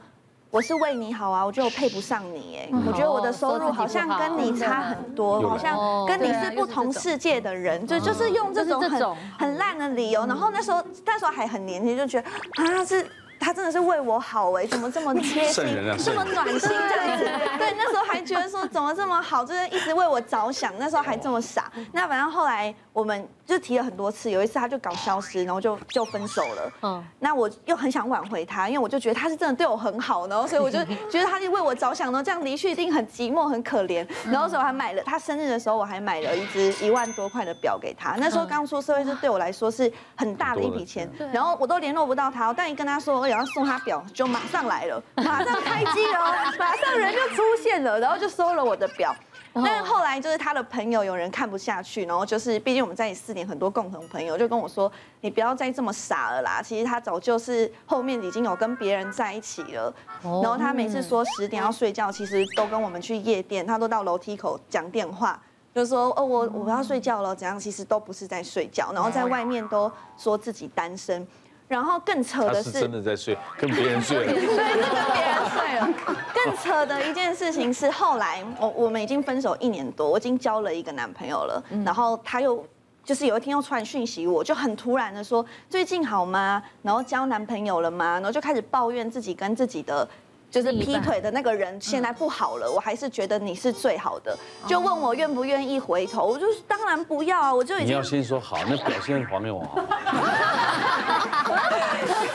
[0.51, 12.29] 我是为你好啊，我觉得我配不上你哎，我觉得我的收入好像跟你差很多，好像跟你是不同世界的人，就就是用这种很很烂的理由，然后那时候那时候还很年轻，就觉得
[12.65, 13.07] 啊是。
[13.41, 15.65] 他真的是为我好哎，怎么这么贴心，
[15.97, 17.25] 这么暖心这样子？
[17.57, 20.73] 对，那时候还觉得说怎么这么好，就是一直为我着想。
[20.77, 21.71] 那时候还这么傻。
[21.93, 26.73] 那反正后来我们就提了很多次，有一次他就搞消失，然后就就分手了。
[26.83, 27.05] 嗯。
[27.21, 34.05] 那我又很想挽回他，因为我就觉得他是真的对我很好，然后所以我就觉得他是为我着想，然后这样离去一定很寂寞很可怜。
[34.25, 38.17] 然后所以我还买了他生日的时候，我还买了一只一万多块的表给他。
[38.17, 41.09] 那时候刚出社会，是对我来说是很大的一笔钱。
[41.33, 43.29] 然后我都联络不到他，但一跟他说。
[43.29, 49.15] 然后送他表，就马上来了，马上开机了，马上人就出现了，然后就收了我的表。
[49.65, 54.91] 但是后来就是他的朋友有人看不下去，然后就是毕竟我们在一起四年，很多共同朋友就跟我说
[55.21, 59.93] ：“你不要再这么傻了啦，其实他早就是后面已经有跟别人在一起了。”
[60.23, 65.41] 然后他每次说十点要睡觉，其实都跟我们去夜店，他都到楼梯口讲电话，
[65.75, 71.27] 就说：“哦，我我要睡觉了，怎样？”其实都不是在睡觉，然后在外面都说自己单身。
[71.69, 74.33] 然后更扯的是，是真的在睡，跟别人睡了。
[74.33, 75.89] 对，是跟别人睡了。
[76.35, 81.63] 更扯的一件事情是，后来我我们已经分手一年多，我已经交了一个男朋友了。
[81.85, 82.67] 然后他又
[83.05, 86.63] 就是有一天又传讯息我，就很突然的说最近好吗？
[86.83, 88.15] 然后交男朋友了吗？
[88.15, 90.09] 然后就开始抱怨自己跟自己的。
[90.51, 97.89] 就是劈腿的那个人现在不好了，我还是觉得你是最好的，就问我愿不愿意回头，我就当然不要啊，我就已经。
[97.89, 99.59] 你要先说好，那表现还给我。
[99.59, 99.81] 我。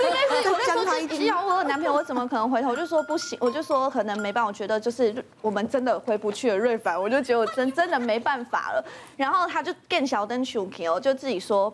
[0.04, 2.69] 应该是我那时候只要我有男朋友，我怎么可能回头？
[2.69, 6.58] 我就说不行，我就说可能没办法，我觉得就是我们真的回不去了。
[6.58, 8.86] 瑞凡，我就觉得我真真的没办法了。
[9.17, 11.73] 然后他就更小灯球 Q，就自己说。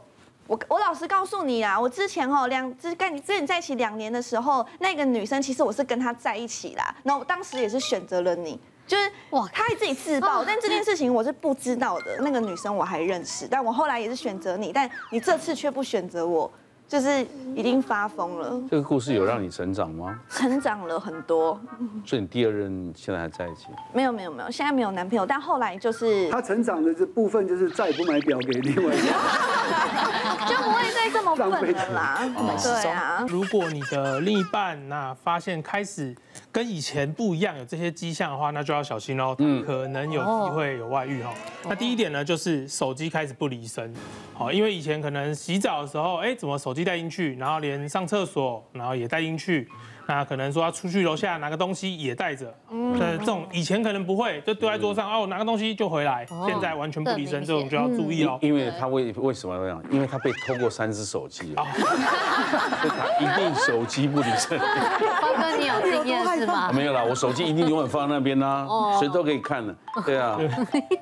[0.49, 16.51] 我我老实告诉你啊，我之前哦两之跟你之前在一起两年的时候，那个女生其实我是跟她在一起啦，然后我当时也是选择了你，就是哇，她还自己自爆，但这件事情我是不知道的，那个女生我还认识，但我后来也是选择你，但你这次却不选择我。
[16.89, 17.23] 就是
[17.55, 18.59] 已经发疯了。
[18.67, 20.19] 这个故事有让你成长吗？
[20.27, 21.59] 成长了很多。
[22.03, 23.67] 所以你第二任现在还在一起？
[23.93, 25.23] 没有没有没有，现在没有男朋友。
[25.23, 29.05] 但后来就是他成长的这部分，就是再也不买表给另外一个，
[30.49, 32.21] 就不会再这么笨了啦。
[32.63, 33.23] 对啊。
[33.29, 36.15] 如果你的另一半那发现开始
[36.59, 39.33] 跟以前不一样，有这些迹象的话，那就要小心喽，
[39.65, 41.33] 可能有机会有外遇哈。
[41.63, 43.93] 那第一点呢，就是手机开始不离身，
[44.33, 49.69] 好，因为以前可能洗澡的时候，哎，怎么手机带进去，然后连上厕所，然后也带进去。
[50.09, 58.39] 那可能说要出去楼下拿个东西也带着，嗯，这种以前可能不会，就丢在桌上哦，拿个东西就回来，现在完全不离身，这种就要注意哦。
[58.41, 59.83] 因为他为为什么这样？
[59.91, 64.57] 因为他被偷过三只手机啊， 他一定手机不离身。
[65.21, 66.71] 方哥，你有经验是吗？
[66.73, 68.67] 没有啦，我手机一定永远放在那边呢，
[68.99, 69.75] 谁都可以看的。
[70.03, 70.39] 对啊，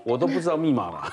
[0.04, 1.10] 我都不知道密码了。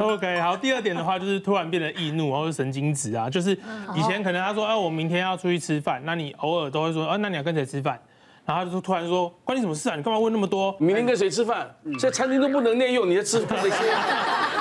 [0.00, 3.56] OK，好，第二点的话就是突然变得易怒或者神经质啊，就是
[3.94, 7.35] 以前可能他说，哎，我明天要出去吃饭，那你偶尔都会说，啊，那你。
[7.36, 8.00] 要跟着吃饭？
[8.46, 9.96] 然后他就突然说：“关你什么事啊？
[9.96, 10.74] 你干嘛问那么多？
[10.78, 11.68] 明天跟谁吃饭？
[11.84, 13.48] 现在餐厅都不能内用，你在吃 什么？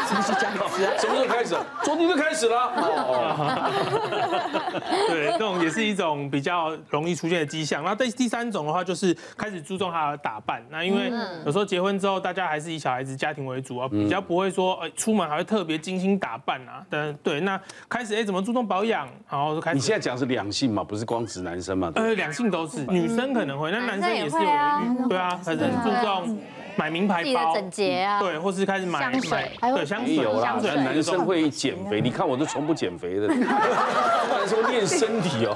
[0.08, 0.60] 什么是这样子？
[1.00, 1.56] 什么时候开始？
[1.84, 2.71] 昨天就开始了。
[5.08, 7.84] 对，这种也是一种比较容易出现的迹象。
[7.84, 10.63] 那第第三种的话，就是开始注重他的打扮。
[10.69, 11.12] 那因为
[11.45, 16.84] 有时候结婚之后，大家还是以小孩子家庭为主啊，比较不会说呃出门还会特别精心打扮啊。
[16.89, 19.08] 但对，那开始哎怎么注重保养？
[19.30, 19.76] 然后就开始。
[19.76, 21.91] 你现在讲是两性嘛，不是光指男生嘛？
[21.95, 26.39] 呃，两性都是，女生可能会，那男生也是有，对啊，很注重。
[26.77, 35.55] 买名牌包，整洁啊，对，或是开始买香水，对香水有啦，香水男生会减肥，你看我都从不减肥的，男生练身体哦，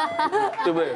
[0.64, 0.94] 对不对？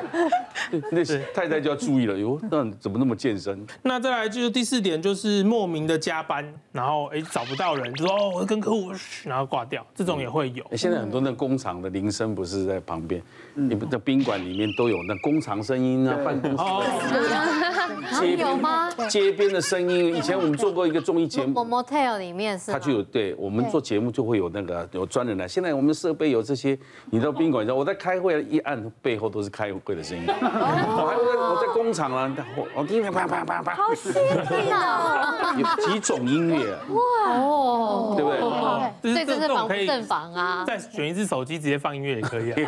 [0.91, 3.67] 那太太就要注意了，哟，那怎么那么健身？
[3.83, 8.93] 那再来就是第四点，就是莫名的加班，然后哎找不到人，就说哦我跟客户，
[9.25, 10.65] 然后挂掉，这种也会有。
[10.77, 13.23] 现在很多那工厂的铃声不是在旁边，
[13.55, 18.91] 你们在宾馆里面都有那工厂声音啊，办公室街 有吗？
[19.09, 25.47] 街边的声音，以前我们做过一个综艺节目，Motel 里面是，他就有对我们做节目就会有那个有专人来。
[25.47, 26.77] 现在我们设备有这些，
[27.11, 30.25] 你到宾馆，我在开会一按背后都是开会的声音。
[30.27, 35.57] 我还有在我在工厂啊，我我听啪啪啪啪，好犀利啊！
[35.57, 39.15] 有几种音乐哇哦，对不对？
[39.15, 40.65] 所以这是防不胜防啊。
[40.67, 42.61] 再选一支手机直接放音乐也可以啊。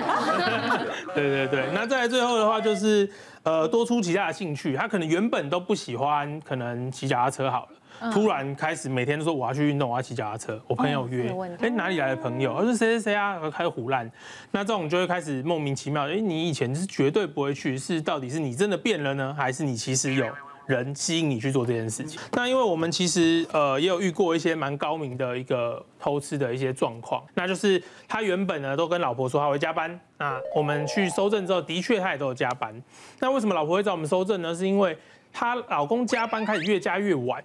[1.15, 3.11] 对对对，那再来最后的话就是。
[3.47, 7.69] 呃，多出其他的兴趣，他可能原本都不喜欢，可能骑脚踏车好
[8.01, 10.61] 了，突然开始每天都说我要去运动，我要骑脚踏车。
[10.67, 12.53] 我朋友约，哎，哪里来的朋友？
[12.53, 14.11] 我说谁谁谁啊，开始胡乱。
[14.51, 20.27] 那这种就会开始莫名其妙，哎，你以前是绝对不会去，是到底是你真的变了呢，还是你其实有？
[20.67, 32.83] 人吸引你去做这件事情，那因为我们其实呃也有遇过一些蛮高明的一个偷吃的一些状况，那就是他原本呢都跟老婆说他会加班，那我们去搜证之后，的确他也都有加班。
[33.21, 34.55] 那为什么老婆会找我们搜证呢？
[34.55, 34.97] 是因为
[35.33, 37.45] 她老公加班开始越加越晚，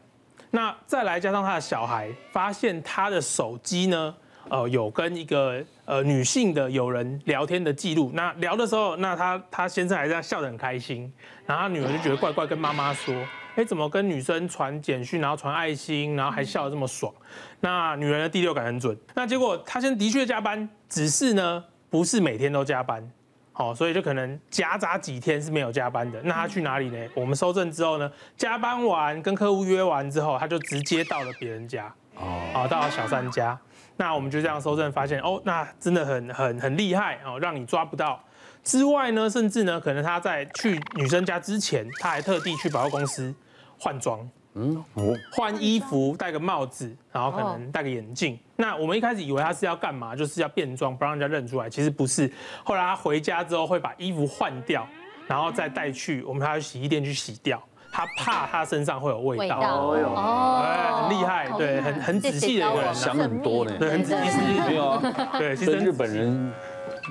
[0.51, 4.15] 那再来加上他的小孩发现他的手机呢，
[4.51, 11.11] 呃有跟一个呃女性的友人聊天的记录，那聊的时候，那他他先生还在笑得很开心。
[11.45, 13.15] 然后他女儿就觉得怪怪，跟妈妈说
[13.55, 17.13] ：“哎，怎么跟女生传简讯，然后传爱心，然后还笑得这么爽？”
[17.61, 18.97] 那女人的第六感很准。
[19.15, 23.09] 那结果他现在的确加班，只是呢不是每天都加班，
[23.53, 26.21] 好，所以就可能夹杂几天是没有加班的。
[26.23, 26.97] 那他去哪里呢？
[27.15, 33.57] 我们收证之后呢，加班完跟客户约完之后，他就直接到了别人家，哦，到了小三家。
[34.01, 38.19] 那我们就这样搜证发现，哦，那真的很很很厉害哦，让你抓不到。
[38.63, 43.31] 之外呢，甚至呢，可能他在去女生家之前，他还特地去百货公司
[43.77, 44.83] 换装，嗯，
[45.31, 48.39] 换衣服，戴个帽子，然后可能戴个眼镜。
[48.55, 51.69] 那我们一开始以为他是要干嘛，就是要变装，不让人家认出来。
[51.69, 52.27] 其实不是。
[52.63, 54.87] 后来他回家之后会把衣服换掉，
[55.27, 57.61] 然后再带去我们他去洗衣店去洗掉。
[57.91, 59.59] 他怕他身上会有味道。
[59.59, 63.71] 哦，很厉害，对，很很仔细的一个人，想很多呢。
[63.77, 64.39] 对，很仔细。
[64.67, 65.01] 没有，
[65.37, 66.53] 对，其实日本人。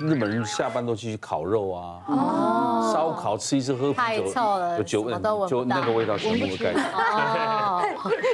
[0.01, 5.13] 日本人下班都去烤肉啊，哦烧烤吃一次喝啤酒，太臭了，有酒味，
[5.47, 6.83] 就那个味道全部都盖掉。
[6.83, 7.81] 哦，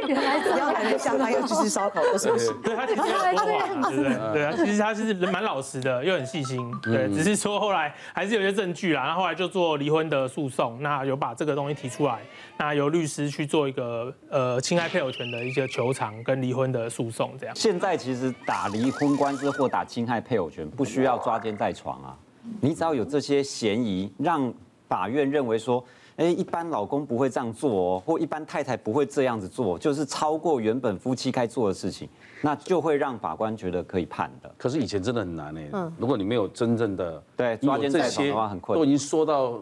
[0.08, 2.54] 原来只要感觉像他又去吃烧烤，都是不是？
[2.64, 4.34] 对他其实说谎，对不对？
[4.34, 6.72] 对啊，其实他是人蛮老实的，又很细心。
[6.82, 12.20] 对，只是说后来还是有些证据啦，然后后来就做离婚的诉讼，那有把这个东西提出来，
[12.58, 17.56] 那由律师去做一个呃侵害配偶权的一些求偿跟离婚的诉讼，这样。
[17.56, 22.18] 现在其实打离婚官司或打侵害配偶权，不需要抓奸在床啊，
[22.62, 24.54] 你只要有这些嫌疑，让
[24.88, 25.84] 法院认为说，
[26.16, 32.08] 哎，一般老公不会这样做哦，或一般太太不会这样子做，就是超过原本夫妻该做的事情，
[32.42, 34.50] 那就会让法官觉得可以判的。
[34.58, 39.60] 可是以前真的很难哎，嗯，如果你没有真正的对抓奸在床的话，很困难，都已经说到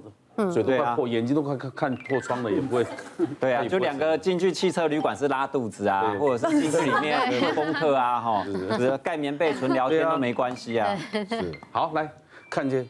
[0.51, 2.85] 嘴都快破，眼睛都快看看破窗了，也不会。
[3.39, 8.45] 对啊，就两个进去汽车旅馆是拉肚子啊，或者是进去里面有功课啊，哈，
[8.77, 10.95] 只盖棉被纯聊天都没关系啊。
[11.11, 12.09] 是，好来。
[12.47, 12.87] 看见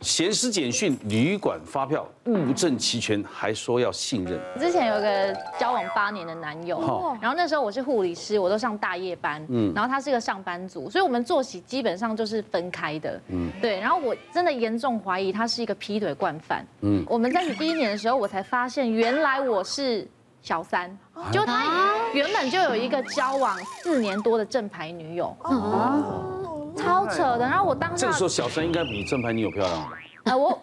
[0.00, 4.40] 咸湿简讯、旅馆发票，物证齐全，还说要信任。
[4.58, 6.78] 之前有一个交往八年的男友，
[7.20, 13.78] 然后那时候我是护理师，我都上大夜班，嗯，然后他是一个上班族，所以我们作息基本上就是分开的，嗯，对。
[13.78, 17.04] 然后我真的严重怀疑他是一个劈腿惯犯，嗯。
[17.06, 20.08] 我们在一起第一年的时候，我才发现原来我是
[20.40, 20.90] 小三，
[21.30, 26.39] 就他原本就有一个交往四年多的正牌女友，哦。
[26.76, 29.92] 超扯的，然后我当时这个时候小三应该比正牌女友漂亮。
[30.24, 30.60] 啊我，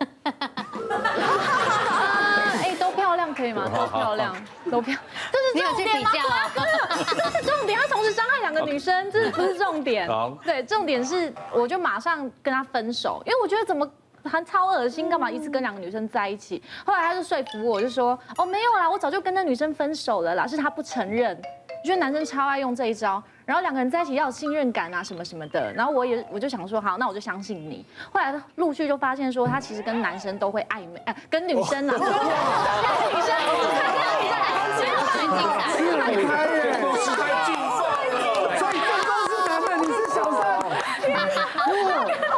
[2.62, 3.64] 哎都漂亮可以吗？
[3.66, 4.36] 都漂亮，
[4.70, 6.12] 都漂亮，这是重点吗？
[6.54, 6.62] 这
[7.32, 10.08] 是重点，他同时伤害两个女生，这不是重点。
[10.44, 13.90] 对，重点是我就马上跟他分手，因为我觉得怎么
[14.24, 16.62] 还超恶心，干嘛一直跟两个女生在一起？
[16.86, 21.36] 后来他就说服我，就说哦没有啦，我早就跟那女生分手了啦，是他不承认。
[21.84, 23.22] 我觉得男生超爱用这一招。
[23.46, 25.72] 然后两个人在一起要有信任感啊，什么什么的。
[25.72, 27.86] 然后我也我就想说，好，那我就相信你。
[28.12, 32.20] 后来陆续就发现说，他其实跟男生都会暧昧，哎，跟女生啊，跟 女生，
[33.08, 33.32] 跟女生，
[34.76, 35.64] 其实很精彩，
[36.04, 38.14] 很开耶，故事太精彩了。
[38.60, 40.38] 所以这都是男的，你是小三。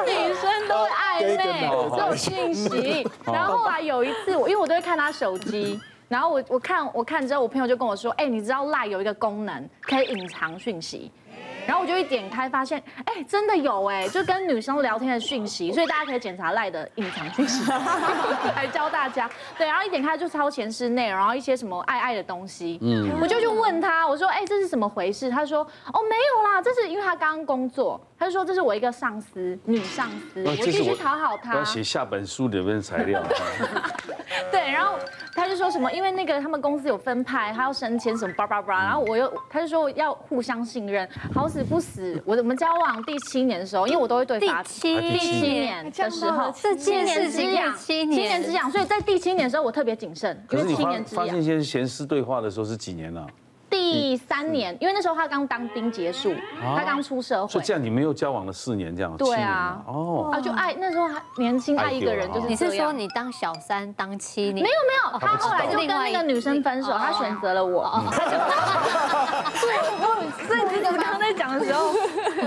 [0.06, 1.02] 女生都会暧
[1.38, 1.42] 昧，
[1.98, 2.68] 有讯息。
[3.26, 5.80] 然后后来有一次，我因为我都会看他手机。
[6.10, 11.10] 然后我我看我看之后，我朋友就跟我说，哎，你知道赖有一个功能可以隐藏讯息。
[11.68, 17.72] 然后我就一点开，发现哎，真的有哎，就跟女生聊天的讯息，所以大家可以检查赖的隐藏讯息，
[18.56, 19.30] 来教大家。
[19.56, 22.80] 对，然后一点开就超前室内，然后一些什么爱爱的东西。
[22.82, 25.30] 嗯，我就去问他，我说哎，这是怎么回事？
[25.30, 25.60] 他说
[25.94, 28.02] 哦，没有啦，这是因为他刚刚工作。
[28.20, 31.56] 他就说这是我一个上司，女上司，我必须讨好他。
[31.56, 33.24] 要写下本书里面的材料。
[34.52, 34.96] 对，然后
[35.34, 51.26] 他就说什么，因为那个他们公司有分派，他要升迁什么叭叭叭，然后我又他就说要互相信任，好死不死，我我们交往第七年的时候，因为我都会对发第七第七年的时候，这七年之痒，七年之痒，所以在第七年的时候我特别谨慎，因为七年之痒。
[51.26, 53.26] 发现一些闲私对话的时候是几年了？
[53.70, 57.52] 第三年，因为那时候他刚当兵结束，他刚出社会。
[57.52, 59.16] 所以这样你们又交往了四年，这样。
[59.18, 59.82] 对啊。
[59.88, 60.32] 哦。
[60.34, 62.48] 啊，就爱那时候还年轻，爱一个人就是。
[62.48, 64.56] 你是说你当小三当七年？
[64.56, 68.04] 没有没有，他后来就跟那个女生分手，他选择了我。
[69.62, 71.94] 对，所以你刚刚在讲的时候，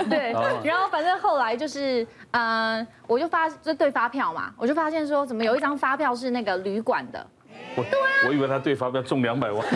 [0.09, 0.33] 对。
[0.65, 7.27] 然后反正后来就是，嗯，我就发就对发票嘛，我就发现说，怎么有一张发票是那个旅馆的。
[7.77, 7.85] 我
[8.29, 9.65] 我以为他对发票中两百万。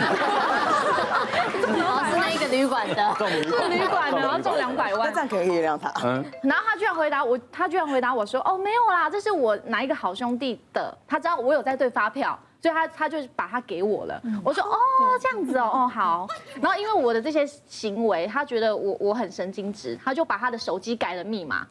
[1.79, 5.91] 哦，是那一个旅馆的，是旅馆的，然后中两百万，这样可以原谅他。
[6.03, 14.21] 嗯，然后他居然回答我，他居然回答我说，哦，没有啦，这是我哪一个好兄弟的，他知道我有在对发票，所以他他就把他给我了。
[14.43, 14.77] 我说，哦，
[15.21, 16.27] 这样子哦，哦好。
[16.61, 21.67] 然后因为我的这些行为，他觉得我我很神经质，他就把他的手机改了密码。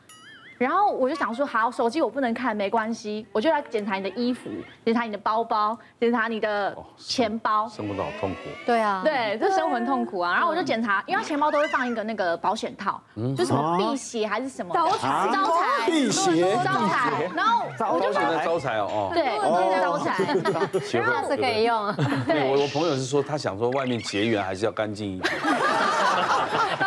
[0.58, 4.48] 然后我就想说，好，手机我不能看，没关系，我就来检查你的衣服，
[4.84, 7.68] 检查你的包包，检查你的钱包。
[7.68, 8.36] 生活都好痛苦。
[8.64, 10.32] 对啊，对，这生活很痛苦啊。
[10.32, 13.00] 然后我就检查，因为他钱包都会放一个那个保险套，
[13.36, 17.30] 就什么辟邪还是什么招财，招财，辟邪，招财。
[17.34, 19.38] 然后我就觉得招财哦，对，
[19.82, 20.24] 招财，
[20.72, 20.80] 这
[21.28, 21.94] 是可以用。
[22.26, 25.34] 对，我我朋友是说，他想说外面结缘还是要干净一点。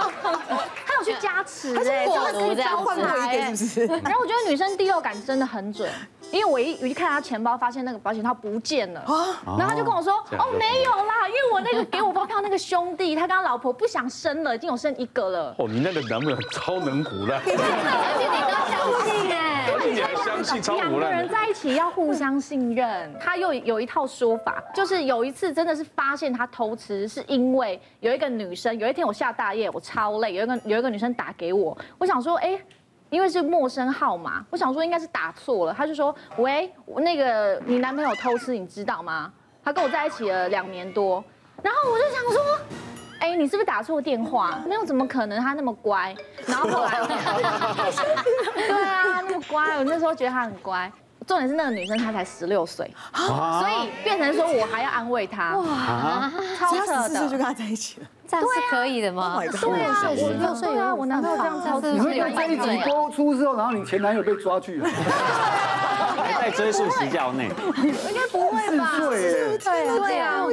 [1.63, 3.85] 加持哎，真的可以交换来，是不是？
[4.03, 5.89] 然后我觉得女生第六感真的很准，
[6.31, 9.03] 因为我一我一看他钱包，发现那个保险套不见了，
[9.45, 15.55] 然后他就跟我说，哦，没有啦，因为我那个给我发票那个兄弟，他跟他老婆不想生了，已经有生一个了。
[15.57, 20.75] 哦，你那个男朋友超能唬烂，而且你刚相信哎，你还相信。
[20.75, 32.59] 两个人在一起要互相信任，他又有一套说法，就是有一次真的是发现他偷吃，是因为有一个女生，有一天我下大夜，我超累，有一个有一个女生打给我，我想说，哎，
[33.09, 39.31] 因为是陌生号码，我想说应该是打错了，他就说，喂，那个你男朋友偷吃，你知道吗？
[39.63, 41.23] 他跟我在一起了两年多，
[41.61, 42.59] 然后我就想说，
[43.19, 44.61] 哎，你是不是打错电话？
[44.65, 45.41] 没有，怎么可能？
[45.41, 46.15] 他那么乖。
[46.45, 46.99] 然后后来，
[48.55, 50.91] 对啊，那么乖，我那时候觉得他很乖。
[51.27, 55.55] 重点是那个女生她才十六岁，所以变成说我还要安慰她。
[55.57, 57.03] 哇，超扯的。
[57.03, 58.07] 十四岁就跟他在一起了。
[58.29, 59.41] 这样是可以的吗？
[59.59, 61.79] 对啊，我六岁啊，我男朋友这样超。
[61.81, 64.87] 你会在一起播出之后，然后你前男友被抓去了，
[66.15, 67.49] 还在追溯时效内。
[67.77, 68.99] 应该不会吧？
[68.99, 70.45] 对，对啊，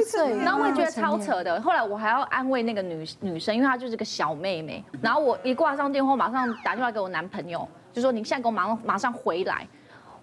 [0.43, 1.61] 然后我也觉得超扯的。
[1.61, 4.83] 后来我还要安慰那个女女生，因为她就是个小妹妹。
[4.99, 9.67] 然后我一挂上电话，马上打电话给我男朋友，就说你现在给我马上马上回来。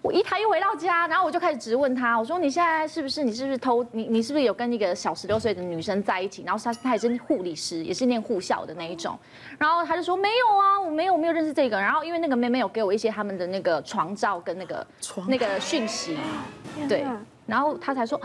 [0.05, 6.43] 我一台一回到家，然后我就开始质问他，我说你现在是不是你是不是偷你你是不是有跟一个小十六岁的女生在一起？
[6.43, 9.17] 然后他他也是护理师，也是念护校的那一种，
[9.57, 11.81] 然后他就说没有啊，我没有没有认识这个。
[11.81, 14.87] 然后因为那个妹妹有给我一些他们的那个床照跟那个
[15.27, 16.19] 那个讯息，
[16.87, 17.03] 对，
[17.47, 18.21] 然后他才说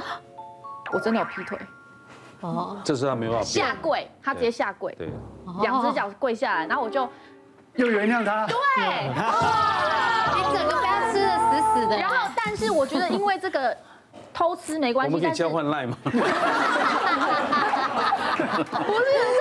[0.92, 1.58] 我真的有劈腿，
[2.40, 5.08] 哦，这是他没办法下跪，他直接下跪，对，
[5.62, 7.08] 两只脚跪下来，然后我就
[7.76, 9.08] 又原谅他，对，
[10.36, 10.99] 你整个。
[11.74, 11.96] 死死的。
[11.96, 13.76] 然后，但是我觉得，因为这个
[14.32, 15.14] 偷吃没关系。
[15.14, 15.96] 我们可以交换赖吗？
[16.04, 16.24] 不是，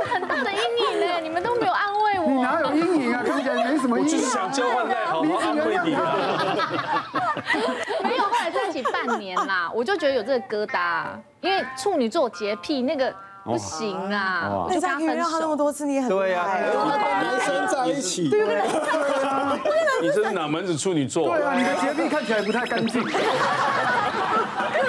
[0.03, 0.57] 是很大的阴
[0.91, 1.19] 影呢。
[1.21, 2.25] 你们都没有安慰我。
[2.27, 3.23] 你哪有阴影啊？
[3.25, 4.15] 看起来没什么 阴影。
[4.15, 6.01] 我就是想交换赖，好好安慰你啊。
[8.03, 11.05] 没有，后来在一起半年啦，我就觉得有这个疙瘩，
[11.41, 13.13] 因为处女座洁癖那个。
[13.43, 14.67] 不行啊！
[14.69, 18.61] 就跟他分手那么多次，你也很对呀，男生在一起，对对
[20.01, 21.27] 你这是哪门子处女座？
[21.29, 23.01] 对啊，你的洁癖看起来不太干净。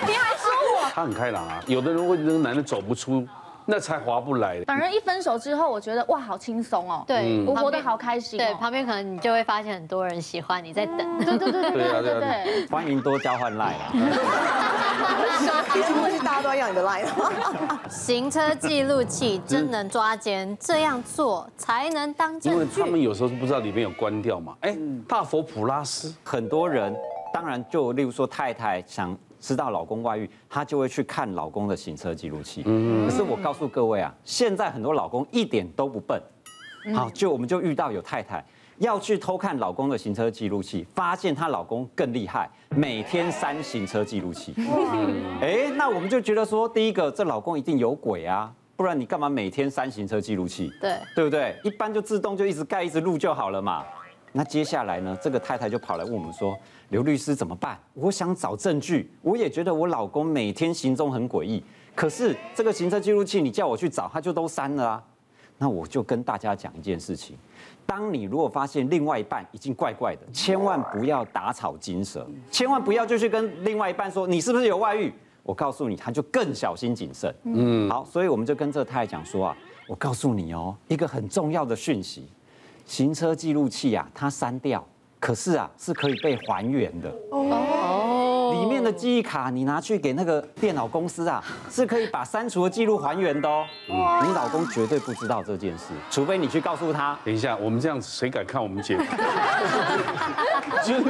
[0.07, 0.91] 你还说我？
[0.95, 3.27] 他很开朗啊，有的人会那个男的走不出。
[3.67, 4.63] 那才划不来。
[4.67, 7.05] 反正一分手之后，我觉得哇，好轻松哦。
[7.07, 8.39] 对，我活得好开心。
[8.39, 11.25] 对，旁边可能你就会发现很多人喜欢你在等。
[11.25, 12.67] 对对对对对对对。
[12.69, 13.93] 欢迎多交换赖啦。
[15.73, 17.05] 毕竟过去大家都要你的赖。
[17.89, 22.51] 行车记录器真能抓奸，这样做才能当证据。
[22.51, 24.57] 因为他们有时候是不知道里面有关掉嘛。
[24.63, 24.77] 哎，
[25.09, 26.95] 大佛普拉斯，很多人
[27.33, 29.17] 当然就例如说太太想。
[29.41, 32.63] 知道老公外遇，她就会去看老公的行车记录器。
[32.67, 36.21] 嗯，可是我告诉各位啊，现在很多老公一点都不笨。
[36.95, 38.45] 好，就我们就遇到有太太
[38.79, 44.55] 要去偷看老公的行车记录器，发现她老公更厉害，每天删行车记录器。
[45.41, 48.53] 哎，那我们就觉得说，第一个，这老公一定有鬼啊。
[48.77, 50.73] 不然你干嘛每天删行车记录器？
[50.81, 51.55] 对，对不对？
[51.63, 53.85] 一般就自动就一直盖一直录就好了嘛。
[54.33, 55.17] 那接下来呢？
[55.21, 56.57] 这个太太就跑来问我们说
[56.91, 57.79] ：“刘律师怎么办？
[57.95, 61.63] 我想找证据，我也觉得我老公每天行踪很诡异，
[61.95, 65.05] 可是这个行车记录器你叫我去找，他就都删了啊。”
[65.59, 67.37] 那我就跟大家讲一件事情：
[67.85, 75.13] 当你如果发现另外一半已经怪怪的，千万不要打草惊蛇，千万不要就去跟另外一半说你是不是有外遇。
[75.43, 77.35] 我告诉你，他就更小心谨慎。
[77.43, 79.57] 嗯，好，所以我们就跟这太太讲说啊，
[79.87, 82.29] 我告诉你哦，一个很重要的讯息，
[82.91, 84.85] 行车记录器啊，它删掉，
[85.21, 87.09] 可是啊，是可以被还原的。
[88.53, 93.65] 里面的记忆卡，你拿去给那个电脑公司啊， 是可以把删除的记录还原的哦。
[93.89, 97.19] 你老公绝对不知道这件事，除非你去告诉他。
[97.25, 99.05] 等一下，我们这样子谁敢看我们节目？
[100.83, 101.01] 就是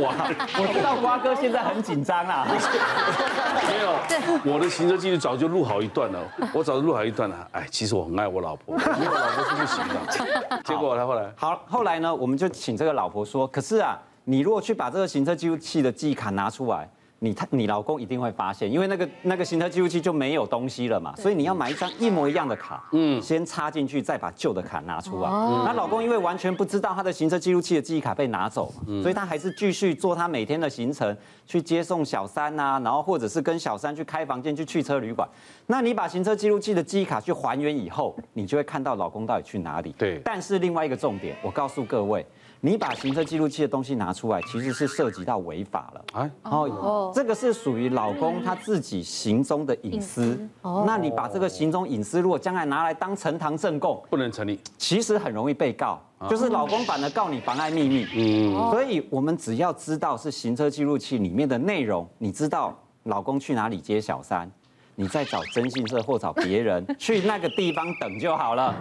[0.00, 0.14] 哇，
[0.58, 2.46] 我知道瓜哥现在很紧张啊。
[3.66, 6.20] 没有，我的行车记录早就录好一段了，
[6.52, 7.48] 我早就录好一段了。
[7.52, 10.62] 哎，其实我很爱我老婆，因为我老婆是不行的。
[10.64, 13.98] 结果他后来，好，后来呢，我们就请这个老婆说，可是啊。
[14.24, 16.88] 你如果去把这个行车记录器的记忆卡拿出来，
[17.20, 25.30] 你他你老公一定会发现，因为那个那个行车记录器就没有东西了嘛，所以你要买一张一模一样的卡，嗯，先插进去，再把旧的卡拿出来。
[25.30, 31.16] 那老公因为完全不知道他的行车记录器的记忆卡被拿走嘛，所以他还是继续做他每天的行程，
[31.46, 35.26] 去接送小三啊，然后或者是跟小三去开房间去汽车旅馆。
[35.66, 39.94] 那你把行车记录器的记忆卡去还原以后，你就会看到老公到底去哪里。
[39.96, 40.20] 对。
[40.24, 42.24] 但是另外一个重点，我告诉各位。
[42.64, 46.04] 你把行车记录器的东西拿出来，其实是涉及到违法了。
[46.14, 50.40] 哎，哦，这个是属于老公他自己行踪的隐私。
[50.62, 58.06] 哦，那你把这个行踪隐私，如果将来拿来当呈堂证供，不能成立，其实很容易被告，就是老公反而告你妨碍秘密。
[58.16, 64.50] 嗯，所以我们只要知道是行车记录器里面的内容，你知道老公去哪里接小三。
[64.96, 68.74] 你再找征信社或找别人 去那个地方等就好了。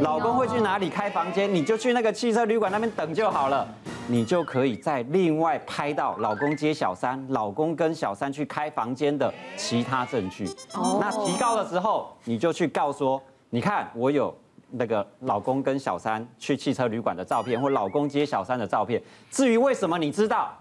[0.00, 3.66] 老公会去哪里开房间，你就去那个汽车旅馆那边等就好了。
[4.08, 10.46] 你就可以再另外拍到老公接小三、老公跟小三去开房间的其他证据。
[10.74, 14.32] 哦那提告的时候，你就去告说，你看我有
[14.70, 19.02] 那个老公跟小三去汽车旅馆的照片，或老公接小三的照片。
[19.28, 20.56] 至于为什么你知道，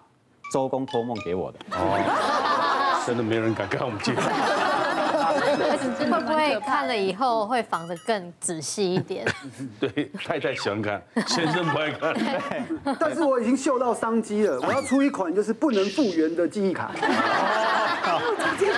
[0.51, 1.59] 周公托梦给我的。
[1.73, 4.21] 哦， 真的没人敢看我们节目。
[6.11, 9.25] 会不会看了以后会防得更仔细一点？
[9.79, 12.15] 对，太太喜欢看， 先生不爱看。
[12.99, 16.91] 但是我已经嗅到商机了，我要出一款就是不能复原的记忆卡。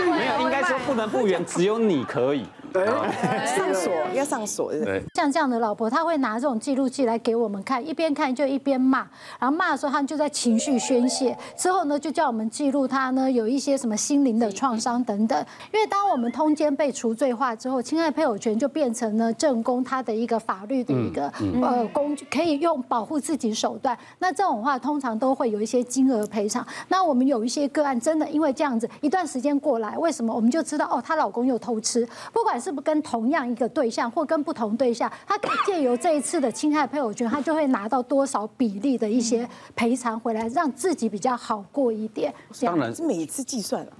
[0.09, 2.45] 没有，应该说不能复原，只有你可以。
[2.73, 4.71] 上锁要上锁。
[5.13, 8.99] 像这样的老婆，她会拿这种记录器来给我们看，一边看就一边骂，
[9.39, 11.37] 然后骂的时候，她就在情绪宣泄。
[11.57, 15.37] 之后呢，就叫我们记录她呢有一些什么心灵的创伤等等。
[15.71, 23.97] 因为当我们通奸被除罪化之后，侵害配偶权就变成了正宫他的一个法律的一个呃工具，可以用保护自己手段。
[24.19, 26.65] 那这种话通常都会有一些金额赔偿。
[26.89, 32.67] 那我们有一些个案，真的因为这样子一段时间过来，为什么我们就知道哦，她老公又偷吃，不管是。
[32.67, 42.33] 是不是跟同样一个对象，或跟不同对象，他借由这一次的侵害配偶权，他就会拿到多少比例的一些赔偿回来，让自己比较好过一点。
[42.59, 43.91] 当然是每一次计算了，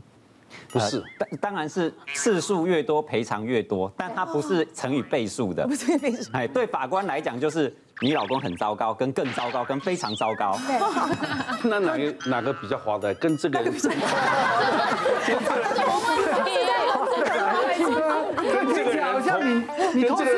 [0.69, 5.65] 不是，当当然是次数越多赔偿越多，但它不是乘以倍数的。
[5.65, 6.29] 不是倍数。
[6.33, 10.57] 哎，对法官来讲，就是你老公很糟糕，跟更糟糕，跟非常糟糕。
[11.63, 13.13] 那哪个哪个比较划得来？
[13.15, 13.59] 跟这个。
[13.59, 13.71] 人
[18.37, 18.91] 跟这个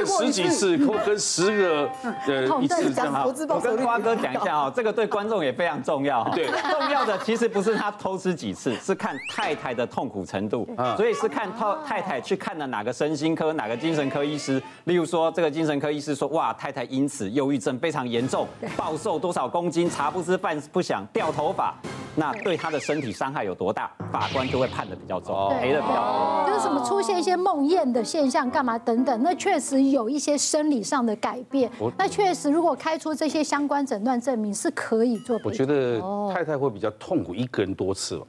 [0.05, 1.89] 十几次，或跟十个
[2.27, 3.25] 呃一次这样哈。
[3.25, 6.23] 我跟瓜哥讲一下哦，这个对观众也非常重要。
[6.33, 10.67] 对， 重要的其实不是他偷吃几次，是看太太的痛苦程度。
[10.97, 14.61] 所以是看太太太去看了哪个身心科、哪个精神科医师。
[14.85, 21.73] 例如说，这个精神科医师说，哇，太太因此忧郁症非常严重，暴瘦多少公斤，茶不思饭不想，掉头发。
[22.15, 23.89] 那对他的身体伤害有多大？
[24.11, 26.47] 法官就会判的比较重，赔的比较多。
[26.47, 31.69] 就是什么出现一些梦魇的现象，干嘛等等，那确实有一些生理上的改变。
[31.95, 35.39] 那确实，如果开出这些相关诊断证明，是可以做。
[35.43, 36.01] 我觉得
[36.33, 38.27] 太太会比较痛苦，一个人多次了。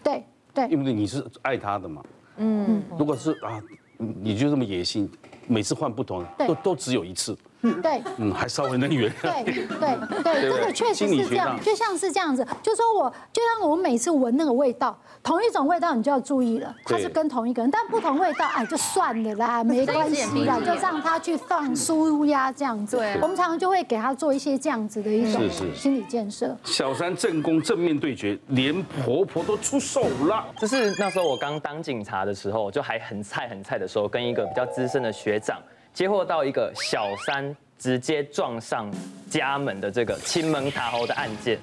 [0.00, 0.24] 对
[0.54, 2.02] 对，因为你是爱他的嘛。
[2.36, 2.80] 嗯。
[2.96, 3.60] 如果是啊，
[3.98, 5.10] 你就这么野心，
[5.48, 7.36] 每次换不同的，都都只有一次。
[7.82, 9.44] 对，嗯，还稍微能原谅。
[9.44, 22.96] 对对对，这个确实是这样，就像是这样子，就说我就像我每次闻那个味道，同一种味道你就要注意了，它是跟同一个人，但不同味道，哎，就算了啦，没关系啦，就让他去放舒压这样子。
[22.96, 25.42] 对，我们常常就会给他做一些这样子的一种
[25.74, 26.56] 心理建设。
[26.64, 30.46] 小三正宫正面对决，连婆婆都出手了。
[30.58, 35.58] 就是那时候我刚当警察的时候，就还很菜很菜的时候，跟一个比较资深的学长。
[36.00, 38.90] 接获到一个小三直接撞上
[39.28, 41.58] 家门的这个亲门踏户的案件，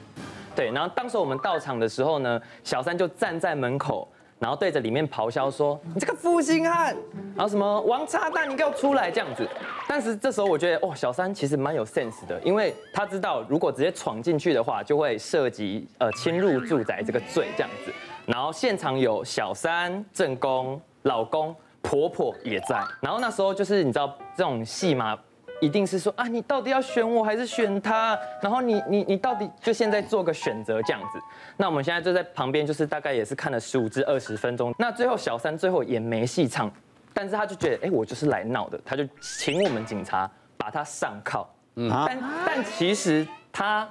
[0.56, 4.08] 对，然后当时我们到场的时候呢，小三就站在门口，
[4.38, 6.96] 然后对着里面咆哮说：“你这个负心汉，
[7.36, 9.50] 然后什么王八蛋，你给我出来！”这样子。
[9.88, 17.92] 但是这时候我觉得，哇，小三其实蛮有 sense 的，因为他知道如果直接闯进去的话，就会涉及呃侵入住宅这个罪这样子。
[18.28, 21.56] 然后现场有小三、正宫、老公。
[21.82, 25.18] 婆婆也在，然后那时候就是你知道这种戏嘛，
[25.62, 28.18] 一定是说啊，你到底要选我还是选他？
[28.42, 31.20] 然后你你你到底就现在做个选择这样子。
[31.56, 34.74] 那我们现在就在旁边，就是大概也是看了十五至二十分钟。
[34.78, 36.70] 那最后小三最后也没戏唱，
[37.14, 41.48] 但是他就觉得哎，我就是来闹的，他就请我们警察把他上铐。
[41.76, 43.88] 嗯，但但其实他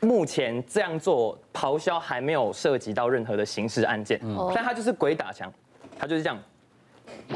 [0.00, 5.52] 目前这样做咆哮还没有涉及到任何的刑事案件，嗯，但他就是鬼打墙，
[5.98, 6.38] 他就是这样。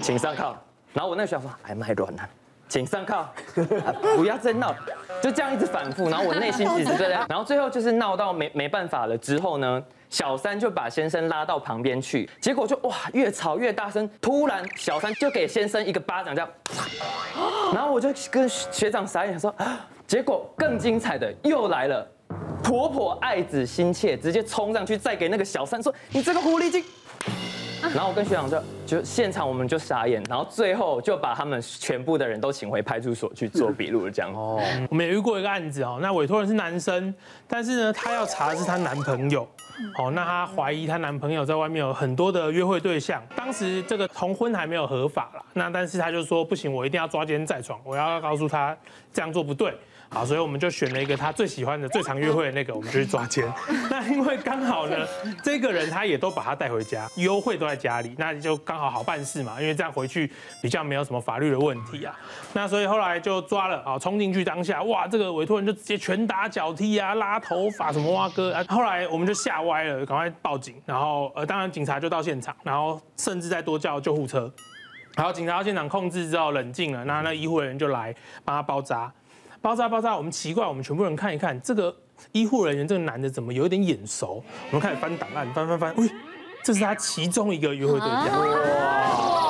[0.01, 0.57] 请上靠，
[0.93, 2.23] 然后我那个学长说还蛮软的，
[2.69, 3.29] 请上铐，
[4.17, 4.75] 不要再闹，
[5.23, 16.51] 就这样一直反复，然后我内心一直这样， 然后最后就是闹到没没办法了之后呢，小三就把先生拉到旁边去，结果就哇越吵越大声，突然小三就给先生一个巴掌这样，
[17.75, 19.55] 然后我就跟学长傻眼说，
[20.07, 22.07] 结果更精彩的又来了，
[22.63, 26.83] 婆婆爱子心切，直接冲上去再给那个小三说，你这个狐狸精。
[27.95, 34.33] 然后我跟学长就就现场我们就傻眼，然后最后就把他们全部的人都请回派出所去做笔录了，这样。
[34.35, 37.13] 哦，我们也遇过一个案子哦，那委托人是男生，
[37.49, 39.47] 但是呢，他要查的是她男朋友。
[39.97, 48.77] 哦，那她怀疑她男朋友在外面有很多的约会对象，当时这个同婚还没有合法啦，那但是他就说不行，我一定要抓奸在床，我要告诉他
[49.13, 49.75] 这样做不对。
[50.13, 53.51] 好，所以我们就选了一个他最喜欢的、最常约会的那个，我们就去抓奸。
[53.89, 54.95] 那因为刚好呢，
[55.43, 59.59] 这个人他也都把他带回家，优惠都在家里，那就刚好好办事嘛。
[59.59, 62.15] 因为这样回去比较没有什么法律的问题啊。
[62.53, 68.63] 那所以后来就抓了，啊，冲进去当下，哇，这个委托人就直接拳打脚踢啊，拉头发什么哇哥啊。
[68.69, 74.53] 后来我们就吓歪了，赶快报警，然后呃，当然警察就到现场，然后甚至再多叫救护车。
[75.17, 79.11] 然后警察到现场控制之后冷静了，那那医护人员就来帮他包扎。
[79.63, 79.89] 爆炸！
[79.89, 81.95] 爆炸，我们奇怪，我们全部人看一看，这个
[82.33, 84.43] 医护人员这个男的怎么有一点眼熟？
[84.67, 86.11] 我们开始翻档案，翻翻翻，喂，
[86.65, 89.42] 这是他其中一个约会对象。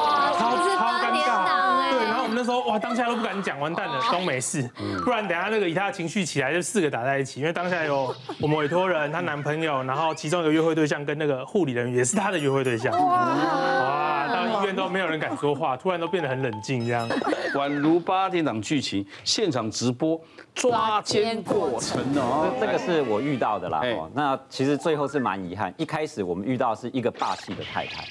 [2.72, 4.66] 哇，当下都不敢讲，完蛋了，都没事，
[5.04, 7.38] 不然等下那个以他的情绪起来，就四个打在一起。
[7.38, 12.90] 因为当下有我们委托人、她男朋友，然后其中一个约会对象跟那个护理人员也是他的约会对象。
[13.06, 14.26] 哇。
[14.32, 17.06] 到医院都没有人敢说话，突然都变得很冷静，这样。
[17.52, 20.18] 宛如八点档剧情，现场直播
[20.54, 22.50] 抓奸过程哦。
[22.58, 23.82] 这个是我遇到的啦。
[24.14, 25.74] 那其实最后是蛮遗憾。
[25.76, 28.04] 一开始我们遇到是一个霸气的太太，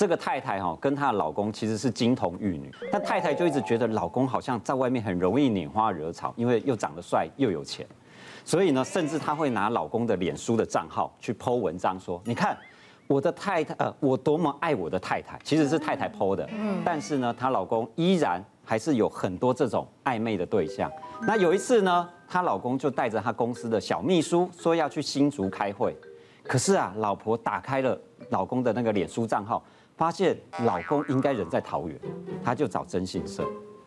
[0.00, 7.86] 这个太太哈跟她的老公其实是金童玉女，但太太就一直觉得老公好像在外面很容易拈花惹草，因为又长得帅又有钱，
[8.42, 12.56] 所以呢，甚至她会拿老公的脸书的账号去 po 文章说，你看。
[13.08, 20.88] 我的太太，呃，我多么爱我的太太，其实是太太 po 的，嗯，但是呢，她老公依然还是有很多这种暧昧的对象。
[21.22, 25.96] 那有一次呢，她老公就带着她公司的小秘书说要去新竹开会，
[26.44, 29.60] 可是啊，老婆打开了老公的那个脸书账号，
[30.00, 30.34] 发现
[30.64, 31.94] 老公应该人在桃园，
[32.42, 33.44] 她就找征信社，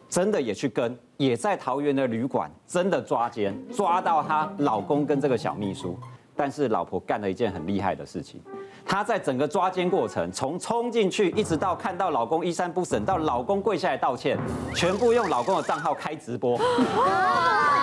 [0.07, 5.97] 真的也去跟，也在桃园的旅馆真的抓奸，抓到她老公跟这个小秘书，
[6.35, 8.39] 但是老婆干了一件很厉害的事情。
[8.85, 14.37] 她在整个抓奸过程，从冲进去一直到看到老公衣衫不整，到老公跪下来道歉，
[14.75, 16.59] 全部用老公的账号开直播。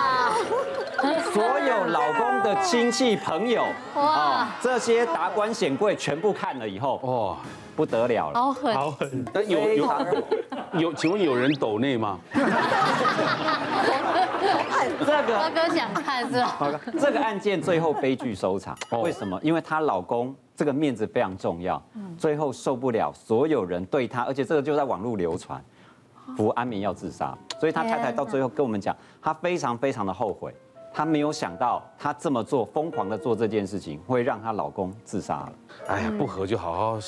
[1.33, 7.37] 所有老公的亲戚朋友啊，这些达官显贵全部看了以后，哇，
[7.75, 9.25] 不得了了，好狠，好狠。
[9.33, 9.87] 那有有
[10.73, 12.19] 有，请问有人抖内吗？
[14.99, 16.79] 这个哥哥想看是吧？
[16.99, 19.39] 这个案件最后悲剧收场，为什么？
[19.41, 21.81] 因为她老公这个面子非常重要，
[22.17, 25.63] 最后受不了所有人对她，而且这个就在网络流传，
[26.35, 30.53] 服安眠药自杀，所以她太太到最后跟我们讲，她非常非常的后悔，
[30.93, 35.53] 她没有想到她这么做疯狂的做这件事情，会让她老公自杀了。
[35.87, 36.99] 哎呀，不和就好好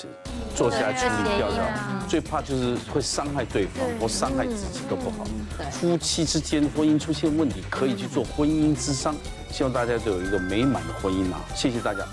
[0.56, 1.64] 坐下来处理掉掉，
[2.08, 5.26] 最怕就是会伤害对方或伤害自己都不好。
[5.72, 9.16] 夫妻之间婚姻出现问题，可以去做婚姻之商。
[9.50, 11.40] 希望大家都有一个美满的婚姻啊！
[11.54, 12.04] 谢谢大家。